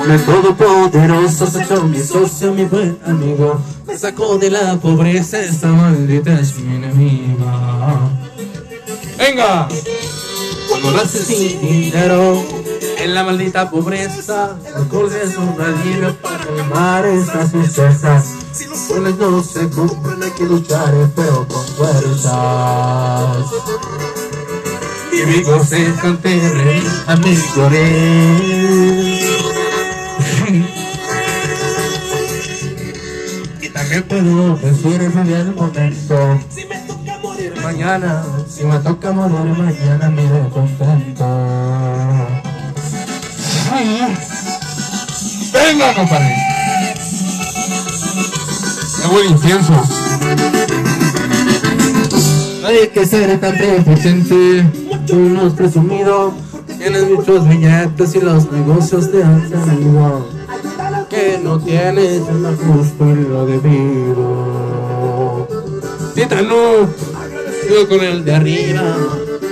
[0.00, 5.38] con el todopoderoso, se echó mi socio, mi buen amigo, me sacó de la pobreza,
[5.40, 7.98] esta maldita es mi enemiga.
[9.18, 9.68] ¡Venga!
[10.70, 12.42] Cuando naces sin dinero,
[12.98, 18.24] en la maldita pobreza, recordes un alivio para calmar estas tristezas.
[18.52, 23.46] Si los sueños no se cumplen, hay que luchar feo con fuerzas.
[25.12, 29.09] Viví, gocé, canté, reí, a mí lloré.
[33.90, 36.38] Y también puedo decir vivir el momento.
[36.48, 41.26] Si me toca morir mañana, si me toca morir mañana, mire contento.
[45.52, 46.36] ¡Venga, compadre!
[49.02, 49.82] ¡Qué buen incienso!
[52.62, 54.70] No hay que ser tan prepotente,
[55.12, 56.32] unos presumido,
[56.78, 60.39] tienes muchos billetes y los negocios te hacen igual.
[61.10, 65.48] Que no tienes lo justo y lo debido.
[66.14, 66.88] Titano,
[67.68, 68.96] yo con el de arriba,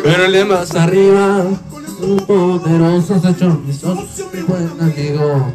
[0.05, 1.43] pero el de más arriba,
[2.01, 5.53] un poderoso se echó mi socio, mi buen amigo.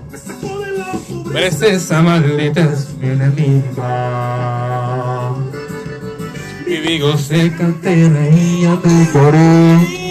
[1.32, 3.62] Pues esa maldita es mi enemiga.
[6.66, 10.03] Viví, gocé, canté, reía, me lloré.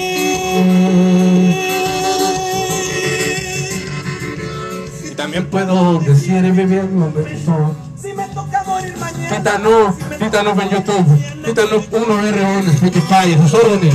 [5.32, 7.74] También puedo decir viví el momento.
[7.96, 9.36] Si me toca morir mañana.
[9.38, 13.94] Titano, Titano en YouTube, Titano 1RO en Spotify, sus órdenes.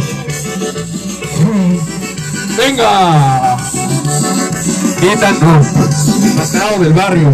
[2.57, 3.57] Venga.
[4.99, 5.61] Gitano,
[6.35, 7.31] mascarado del barrio.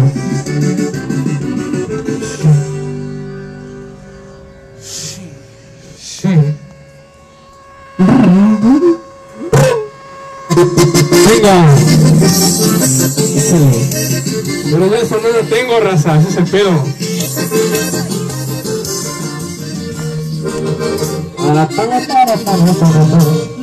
[14.84, 16.84] Pero ya eso no lo tengo, raza, ese es el pedo.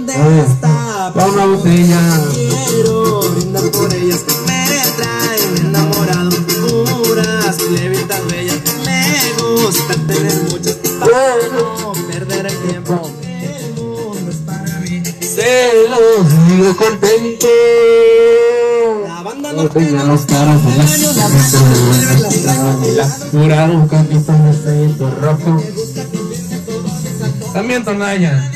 [0.07, 1.99] Destapa una botella.
[2.33, 4.65] Quiero brindar por ellas que me
[4.97, 6.31] traen enamorado
[7.03, 14.37] Puras levitas bellas Me gusta tener muchas Para no perder el tiempo El mundo es
[14.37, 17.20] para mí Se los digo contento.
[19.73, 20.77] Tenía los caras de
[22.95, 25.63] las curaron con mi aceite rojo.
[27.53, 28.51] También Tonaya.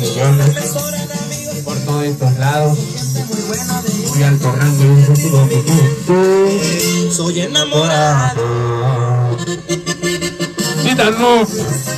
[0.00, 0.54] Millones
[1.64, 2.78] por todos estos lados.
[4.14, 5.48] Muy alto rango y un futuro.
[7.12, 9.36] Soy enamorado
[10.82, 11.48] Titanos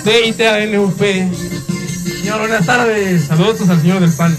[0.05, 1.01] de ITANUP.
[1.01, 3.25] Señor, buenas tardes.
[3.27, 4.37] Saludos al señor del pan.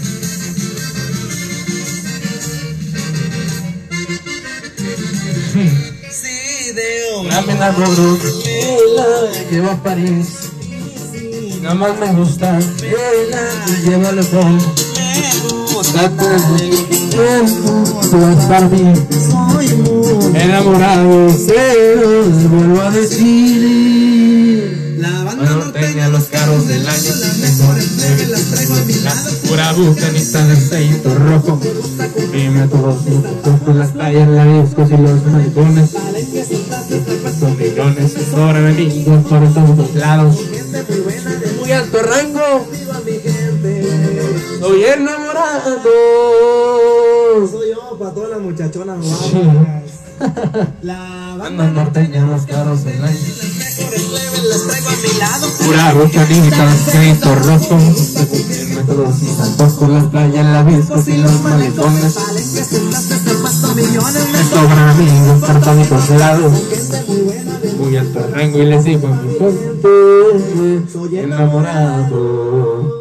[7.30, 9.06] La Rodro, me la
[9.50, 10.50] llevo a París.
[11.62, 12.90] Nada más me gusta, me
[13.30, 13.42] la
[13.84, 14.12] llevo a.
[14.12, 14.18] Me
[15.72, 16.76] gusta Date de
[19.30, 24.10] Soy muy enamorado, se los vuelvo a decir.
[24.98, 28.94] La banda norteña tenía los carros del año, Las mejores plebes las traigo a mi
[28.94, 31.60] lado Pura bucanita de aceite rojo.
[32.32, 32.98] Dime todos
[33.64, 35.90] con las playas, la discos y los maricones.
[38.30, 40.36] Sobran amigos por todos lados.
[41.58, 42.66] Muy alto rango,
[44.60, 45.90] soy enamorado.
[47.50, 50.00] Soy yo para todas las muchachonas guapas
[50.82, 53.18] La banda norteña los carros del año.
[53.18, 57.78] mejores plebes las traigo a mi lado Pura bucanita de aceite rojo.
[57.78, 61.68] Dime todos mis saltos por las playas, la discos y los Me Me
[64.44, 66.52] sobran amigos por todos lados.
[67.80, 73.00] Muy alto rango y les digo a mi gente, Soy enamorado.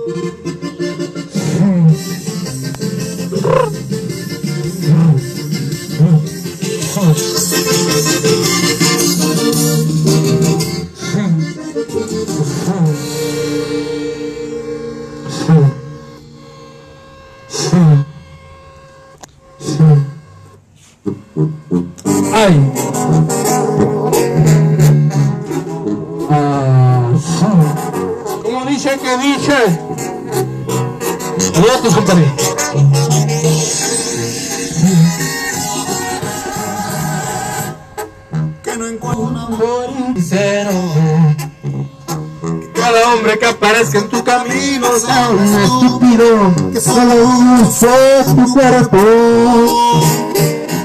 [46.79, 47.15] Solo
[47.61, 47.87] use
[48.35, 48.97] tu cuerpo.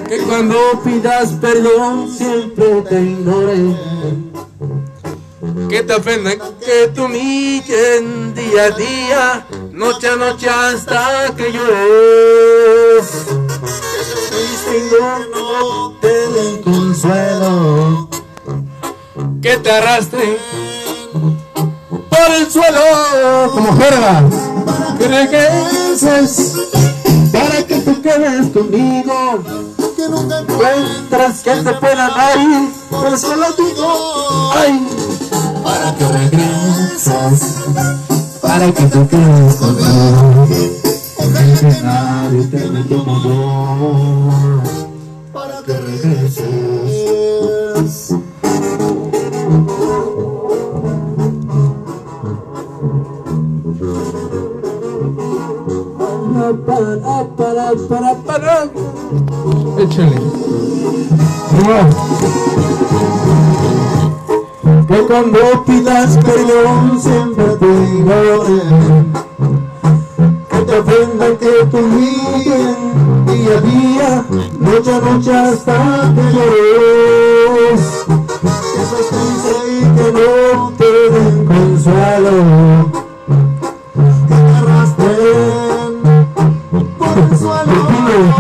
[0.09, 3.77] Que cuando pidas perdón siempre te ignore.
[5.69, 13.07] Que te ofendan, que te humillen día a día, noche a noche hasta que llores.
[14.65, 14.81] Que
[15.33, 18.09] no te den consuelo.
[19.41, 20.37] Que te arrastren
[22.09, 24.44] por el suelo como jerga.
[24.99, 26.53] Que regreses
[27.33, 29.43] para que te quedes conmigo.
[29.97, 32.39] Que nunca encuentras que te pueda dar,
[32.91, 34.89] pero solo digo, ay,
[35.63, 37.41] para que regreses,
[38.43, 40.49] para que te quedes conmigo.
[41.61, 44.31] Que nadie te mete yo,
[45.33, 46.84] para que regreses.
[59.79, 60.21] Échale.
[64.89, 69.13] Que cuando pidas perdón siempre te ignoren.
[70.51, 72.77] Que te ofendan, que te humillen
[73.27, 74.25] día a día,
[74.59, 77.83] noche a noche hasta que llores.
[78.91, 82.64] Es triste y que no te den consuelo.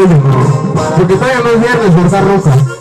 [0.00, 0.22] cuiden,
[0.96, 2.79] Porque todavía no es viernes, ¿verdad, Roca?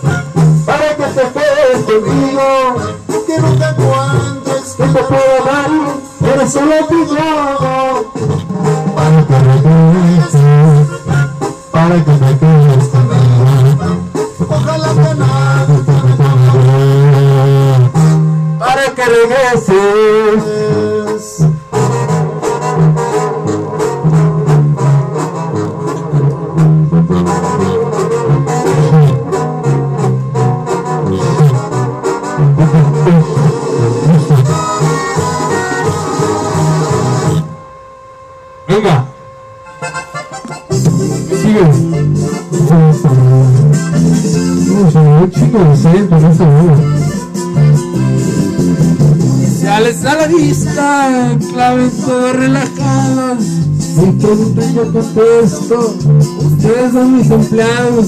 [57.05, 58.07] Mis empleados.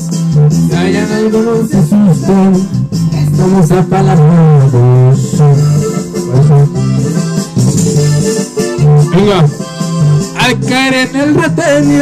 [0.49, 2.53] Si hayan algunos se asustan.
[3.13, 5.19] Estamos apalabrados.
[9.15, 9.45] Venga.
[10.39, 12.01] Al caer en el retén,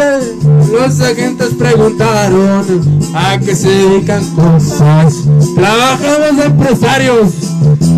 [0.72, 2.66] los agentes preguntaron
[3.14, 5.14] a qué se dedican cosas.
[5.56, 7.34] Trabajamos de empresarios,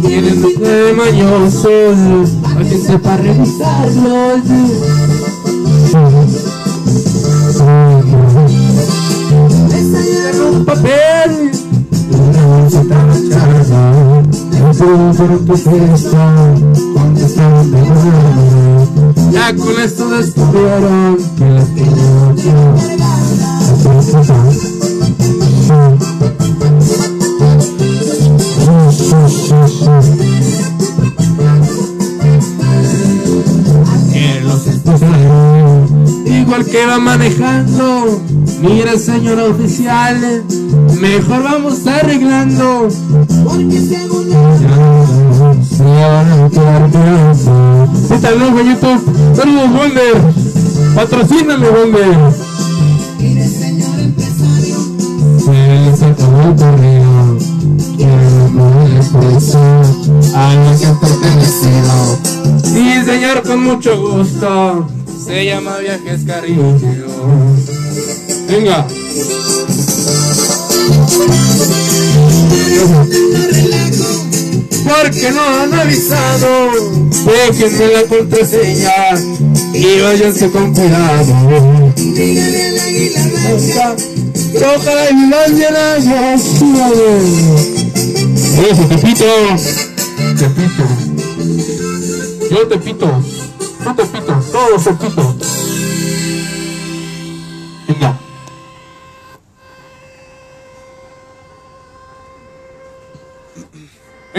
[0.01, 4.41] tienen de mañosos, a quien sepa revisarlos.
[9.93, 11.51] En un papel,
[14.73, 15.57] ser tu
[17.69, 18.51] nuevo.
[19.31, 22.75] ya con esto descubrieron Que yo quiero.
[34.11, 34.67] que los
[36.25, 38.21] igual que va manejando.
[38.61, 40.43] Mira, señor oficial,
[40.99, 42.89] mejor vamos arreglando.
[48.07, 48.87] Sí, también, güeyito.
[49.35, 50.15] Saludos, Wonder.
[50.95, 52.51] Patrocíname, Wonder.
[55.97, 57.37] Se acabó el correo.
[57.97, 58.41] Quiero
[60.35, 61.95] a lo que pertenecido.
[62.63, 64.87] Sí, señor, con mucho gusto.
[65.25, 66.77] Se llama Viajes Cariño.
[68.51, 68.85] Venga.
[74.83, 76.71] Porque no han avisado.
[77.25, 78.93] Déjenme la contraseña
[79.73, 81.33] y váyanse con cuidado.
[84.75, 86.41] Ojalá y más llenamos.
[88.69, 89.25] Eso, Tepito.
[90.37, 90.83] Tepito.
[92.51, 93.23] Yo te pito.
[93.83, 94.33] Tú te pito.
[94.51, 95.35] Todos te pito.
[97.87, 98.20] Venga.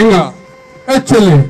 [0.03, 0.33] Venga.
[0.89, 1.49] Échale.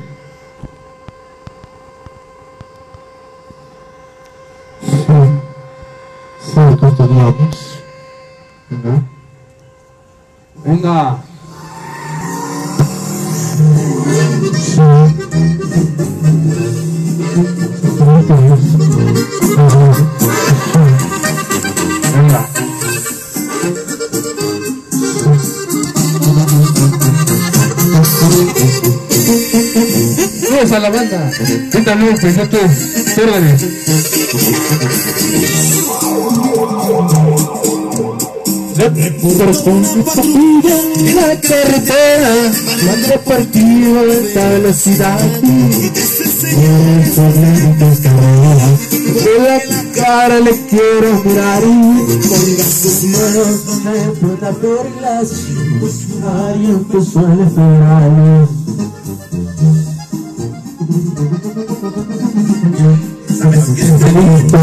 [39.37, 42.33] Corresponde partida en la carretera
[42.85, 45.19] Cuando partido a alta velocidad.
[49.23, 49.59] De la
[49.93, 55.29] cara le quiero mirar Ponga sus manos donde pueda verlas
[56.89, 57.45] que suele
[64.13, 64.53] federales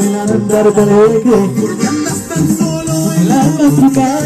[0.00, 1.50] el andar de alegre
[3.20, 4.20] El alma trucada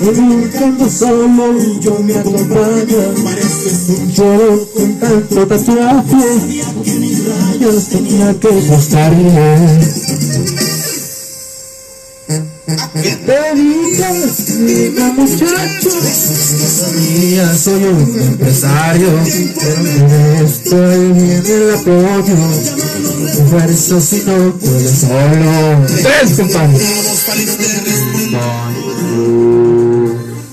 [0.00, 6.24] Educando solo y yo me acompaña Pareces un choro con tanto tatuaje
[7.28, 9.82] Rayos tenía que mostrarle
[13.26, 15.81] dedicas, dime muchacho.
[17.18, 19.08] Mía, soy un empresario,
[19.60, 22.36] pero de esto ahí viene el apoyo.
[23.50, 25.86] Fuerza si no puedes solo.
[25.86, 26.78] Tres, compadre.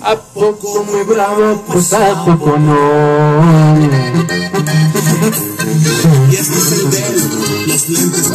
[0.01, 1.63] ¿A poco muy bravo?
[1.67, 3.89] Pues a poco no.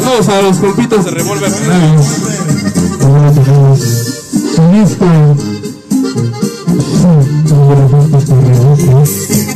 [0.03, 1.53] Vamos a los compitas de Revolver
[3.01, 3.33] Ahora
[8.25, 9.55] tenemos Jalisco.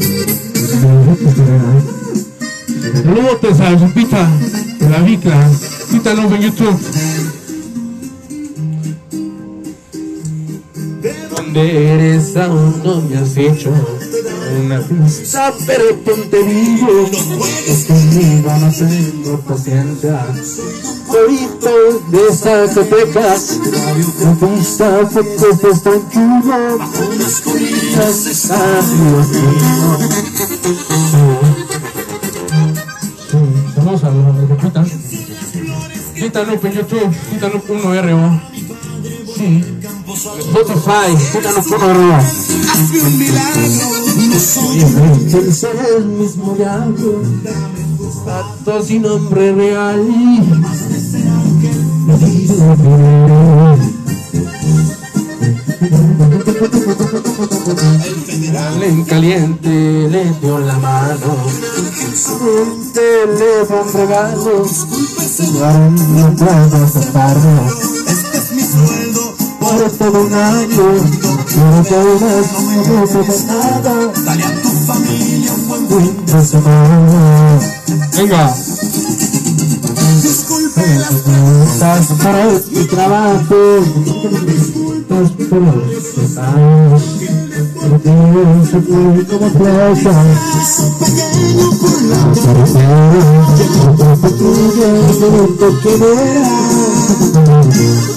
[3.56, 5.50] Saludos a la Vicla.
[5.90, 6.78] Quítalo en YouTube.
[11.34, 12.36] ¿Dónde eres?
[12.36, 13.72] Aún no me has hecho
[14.64, 17.08] una fiesta, pero ponte vivo.
[17.86, 20.26] Conmigo no tengo paciencia.
[21.08, 21.70] Ahorita
[22.10, 23.58] de Zacatecas,
[24.20, 26.78] la pista fotos de tranquilo.
[27.14, 27.40] Unas
[27.98, 29.26] colinas arriba
[33.74, 34.84] Saludos a los Lupita.
[36.14, 37.16] Quítalo en YouTube.
[37.30, 38.40] Quítalo 1RO.
[39.36, 39.64] Sí.
[40.40, 42.22] Spotify, quítalo por arriba.
[45.32, 47.22] El ser el mismo diablo,
[48.26, 50.06] acto sin nombre real.
[58.88, 61.36] En caliente le dio la mano,
[62.40, 64.64] un teléfono regalo,
[65.62, 67.66] aún no puedo aceptarlo.
[69.60, 70.86] Por todo un año,
[71.48, 73.94] pero todas no me gusta nada.
[74.24, 77.60] Dale a tu familia un buen fin de semana.
[78.16, 78.54] Venga.
[81.78, 83.60] Estás por tu trabajo,
[84.98, 87.02] estás por los pesados,
[87.80, 88.10] porque
[88.66, 89.50] se fue como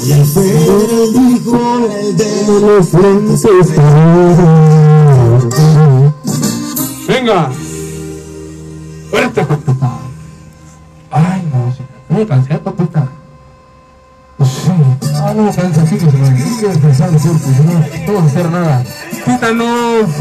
[0.03, 1.59] y fuego dijo
[1.99, 3.67] el de los frentes
[7.07, 7.49] Venga.
[9.09, 9.45] Fuerte.
[11.11, 11.73] Ay, no.
[12.09, 13.07] No me cansé, papita.
[14.43, 14.71] Sí.
[15.15, 15.43] Ah, no
[15.97, 18.83] que se pensar cuerpo, no, no vamos a hacer nada.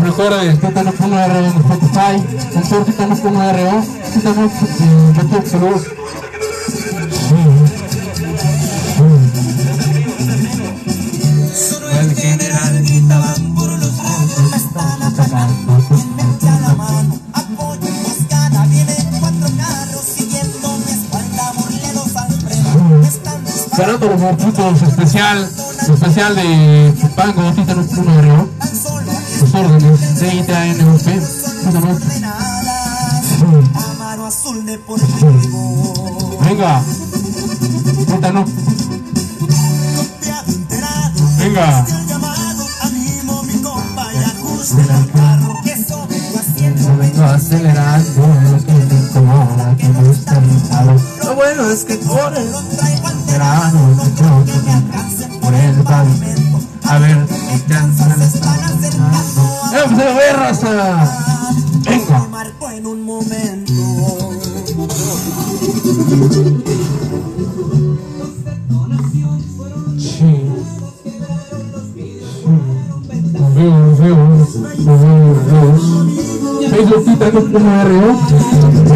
[0.03, 5.83] Recuerden, Títanos pongo RO en Spotify, doctor Títanos pongo RO, Títanos en YouTube, saludos.
[12.01, 14.55] El general gritaban por los ojos.
[14.55, 15.79] Están atacando,
[16.17, 16.75] mente a la
[24.19, 25.49] muertitos especial,
[25.89, 27.43] especial de Pango,
[28.23, 28.60] RO.
[29.53, 32.03] Los órdenes de Títanos.
[33.75, 36.39] Amaro azul deportivo.
[36.45, 36.83] Venga.
[38.07, 38.45] Enterado.
[41.39, 41.87] Venga.
[41.89, 45.57] El llamado animo mi compa y ajuste el carro.
[45.65, 46.97] Que eso vengo haciendo.
[46.97, 50.97] vengo acelerando lo que me incomoda, que no está pintado.
[51.25, 55.55] Lo bueno es que corre Lo traigo al verano, no creo que me alcancen por
[55.55, 56.61] el pavimento.
[56.85, 58.99] A ver, qué tranza me están haciendo.
[59.73, 61.11] ¡Vamos a ver, raza!
[61.85, 62.29] Venga.
[62.29, 63.73] marco en un momento.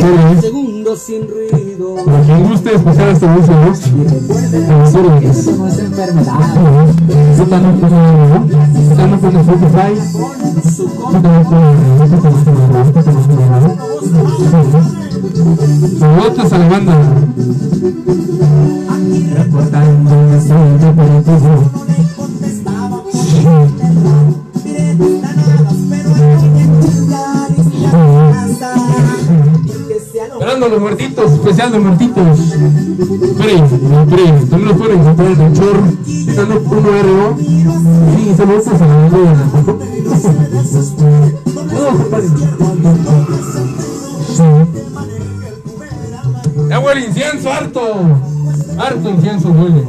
[0.00, 1.96] Facebook, Sin ruido.
[2.24, 5.58] Quien guste escuchar este músico, los órdenes.
[5.58, 6.54] no es enfermedad.
[6.54, 6.86] Como RO.
[7.36, 7.98] Títanos como
[8.28, 8.44] RO.
[12.92, 13.74] Títanos como RO.
[15.98, 16.94] Saludos a la banda.
[19.34, 20.34] Reportando.
[20.36, 21.83] Esperando
[30.74, 32.38] los muertitos, especial de muertitos.
[32.38, 35.76] Esperen, esperen, también los pueden encontrar en el chor,
[36.34, 37.36] dando 1RO.
[37.38, 39.18] Sí, saludos a la de.
[46.68, 47.80] Ya huele incienso, harto.
[48.78, 49.84] Harto incienso huele.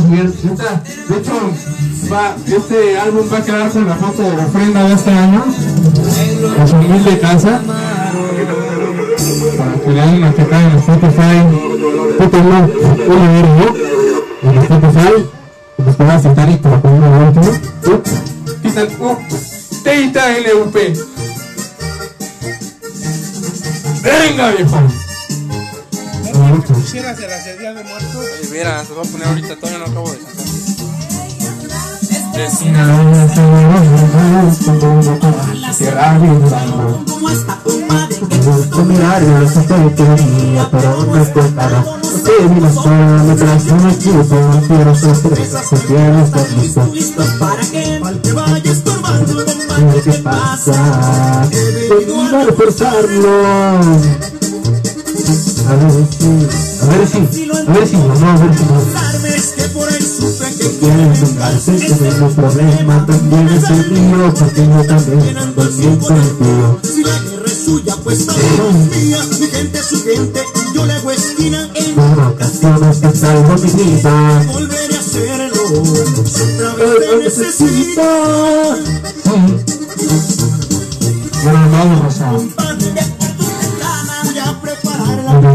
[0.00, 0.32] Subir.
[0.52, 1.50] Esta- de hecho,
[2.46, 5.44] este álbum va a quedar con la foto de la ofrenda de este año.
[6.68, 7.60] Su humilde casa.
[9.94, 11.36] Den una checada en Spotify.
[13.08, 13.66] Una ¿no?
[14.42, 15.12] En Spotify.
[15.76, 17.60] Pues y poner.
[18.62, 19.16] Quitan U.
[19.82, 20.74] Teita LUP.
[24.02, 24.78] Venga, viejo.
[26.26, 26.36] El
[27.34, 28.26] hacia Día de Muertos.
[28.52, 30.46] Mira, se va a poner ahorita, todavía no acabo de cantar.
[37.06, 37.58] ¿Cómo está?
[38.44, 41.12] Busco mirar los estoy que venía, pero no.
[42.24, 46.90] Que mi sola me trae un equipo, no quiero sorpresa, si quiero estar listo.
[46.92, 48.00] ¿Listos para que
[48.34, 51.48] vaya estorbando, Dime compadre, qué pasa,
[52.08, 53.42] voy a reforzarlo.
[55.68, 56.26] A ver si,
[56.80, 58.80] a ver si, a ver si, no, a ver si no.
[59.56, 65.36] Que que Quieren vengarse, que tengo un problema, también es el mío, porque yo también
[65.36, 66.80] ando bien contigo.
[67.70, 69.24] Suya, pues mía.
[69.38, 70.42] Mi gente es su gente,
[70.74, 71.70] yo le hago esquina.
[71.72, 75.62] En ocasiones que salgo mi vida, volveré a hacerlo.
[75.70, 78.02] Otra vez te necesito.
[81.44, 82.32] Bueno, vamos, Rosa.
[82.32, 85.50] Compadre, de tu ventana voy a preparar la que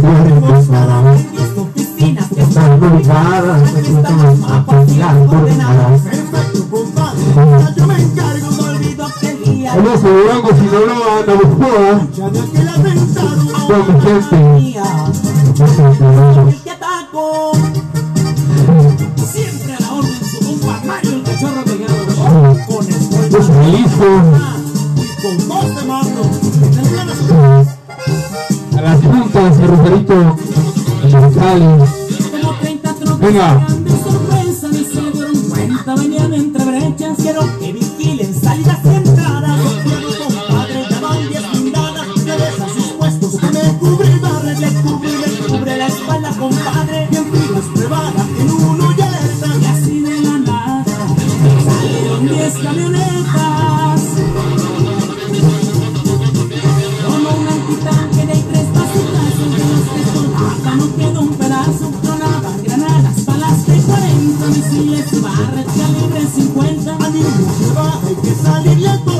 [2.42, 2.80] Están.
[6.02, 7.20] Perfecto, compadre.
[7.36, 8.55] Ya yo me encargo,
[9.74, 11.34] Vamos a Durango, Sinaloa, de
[14.02, 14.38] gente.
[19.26, 21.98] Siempre a la orden su compa Mario el cachorro pegado.
[22.68, 22.94] Con el
[25.22, 26.22] con dos de mando.
[28.78, 30.38] A las juntas, el Ruperito,
[31.04, 31.88] el Mercado.
[32.32, 33.68] Como 30 tropas Venga.
[33.68, 33.86] de.
[35.96, 37.18] Venían entre brechas.
[37.18, 39.15] Quiero que vigilen salidas y
[68.06, 69.15] hay que salirle a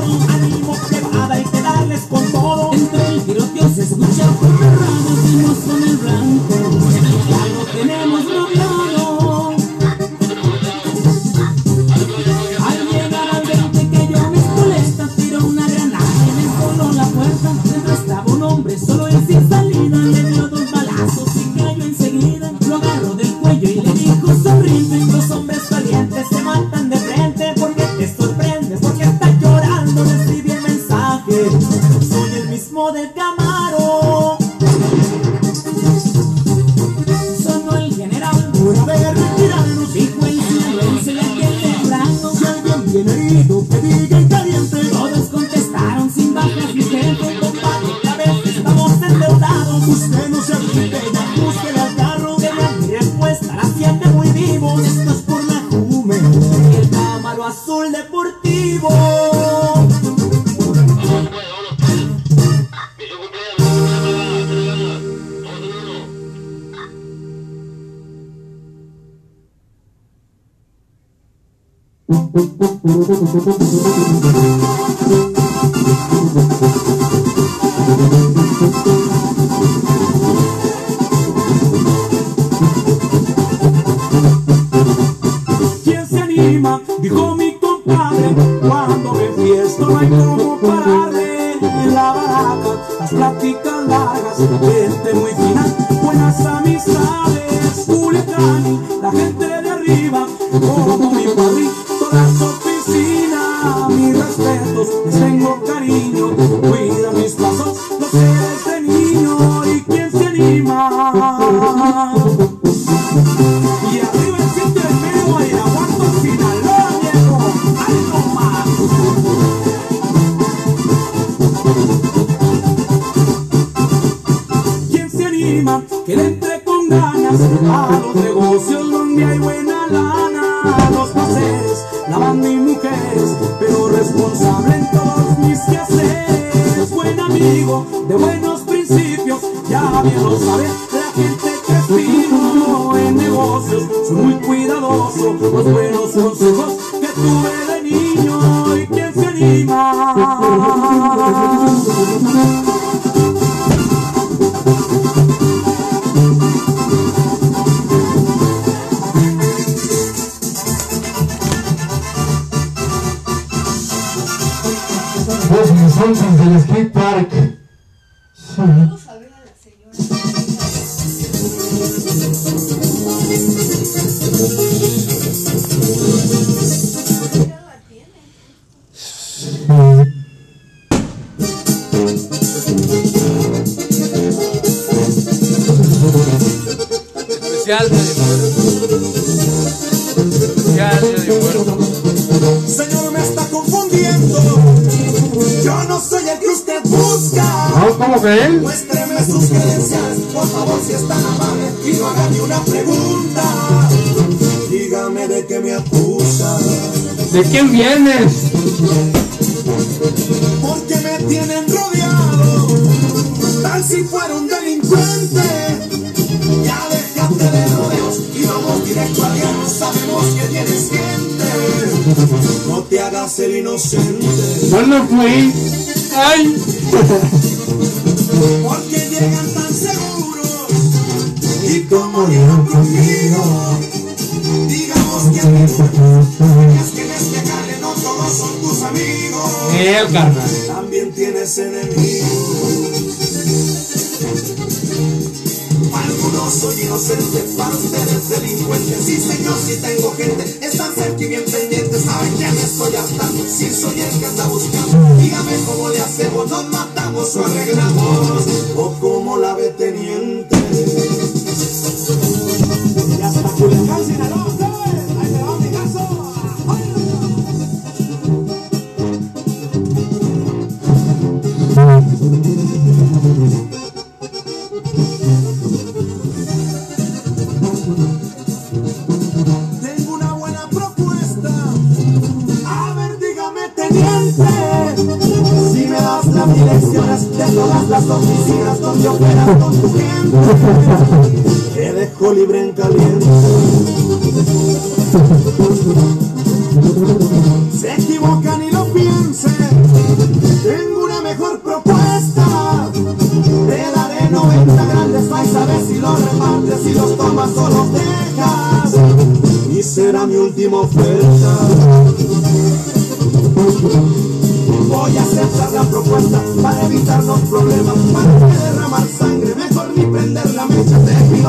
[89.78, 94.38] no hay como pararle En la baraca, las pláticas largas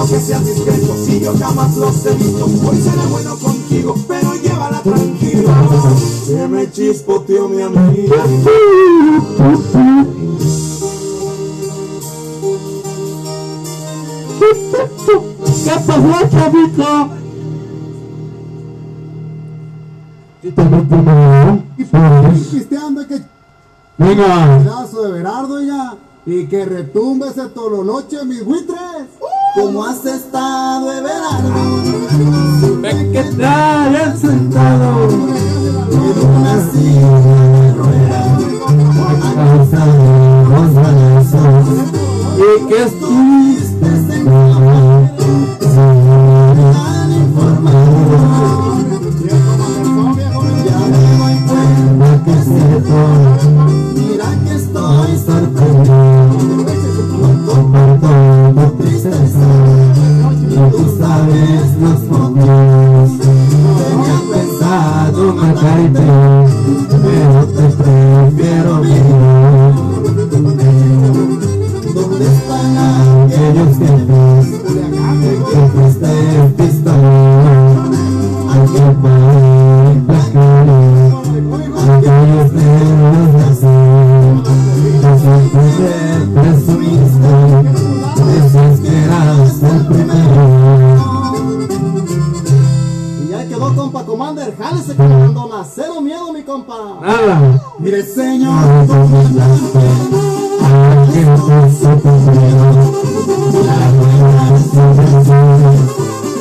[0.08, 2.46] que seas discreto, si yo jamás los he visto.
[2.46, 5.50] Hoy será bueno contigo, pero llévala tranquilo.
[6.26, 8.24] Se me chispoteó mi amiga.
[15.64, 17.10] ¿Qué pasó, chavito?
[20.42, 21.64] ¿Qué te metió?
[22.52, 23.22] pisteando que
[23.98, 24.60] Venga.
[24.64, 28.78] pedazo de Berardo ya y que retumbe ese tololoche mis buitres.
[29.60, 31.82] ¿Cómo has estado, Everardo?
[32.80, 38.40] Ven que te hayas sentado En una silla de ruedas.
[40.48, 41.68] los balazos
[42.38, 45.10] y que estuviste sentado
[45.74, 47.98] Tan informado.
[50.66, 52.98] Ya me doy cuenta que es cierto
[53.96, 55.97] Mira que estoy sorprendido
[58.00, 59.48] tu tristeza
[60.42, 60.86] y tú
[61.80, 62.00] los
[63.20, 65.24] tenía pensado
[67.04, 69.98] pero te prefiero vivir
[71.94, 74.46] ¿Dónde están aquellos tiempos
[79.04, 79.17] que
[89.78, 90.98] el primero.
[93.24, 94.56] Y ya quedó, compa Commander.
[94.58, 95.64] Jálese, comandona.
[95.64, 97.00] Cero miedo, mi compa.
[97.02, 97.62] Nada.
[97.80, 99.80] Mire, señor comandante.
[100.64, 102.70] Aquí no se miedo.
[103.68, 104.80] La buena es su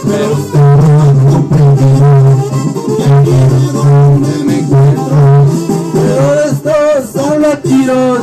[0.09, 2.11] Pero usted no ha comprendido.
[2.99, 5.17] Y aquí es donde me encuentro.
[5.93, 8.21] Pero estos son los tiros.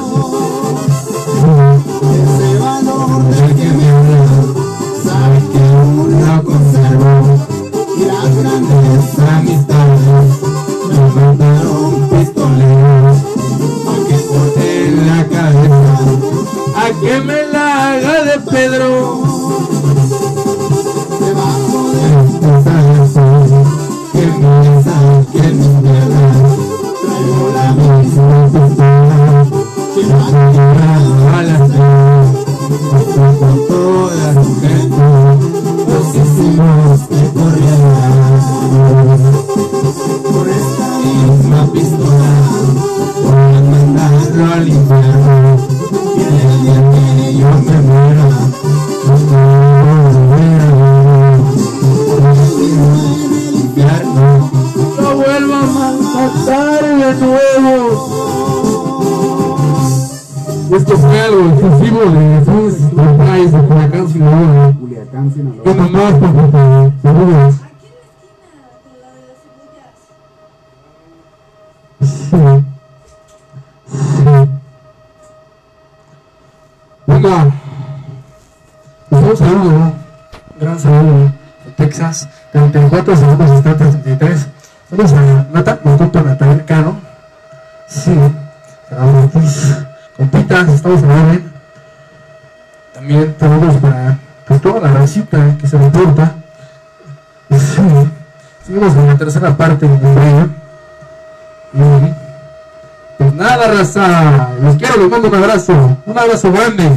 [105.22, 105.74] un abrazo,
[106.06, 106.90] un abrazo grande,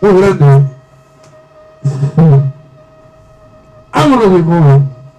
[0.00, 0.66] muy grande.
[3.92, 4.93] Vámonos, mi joven.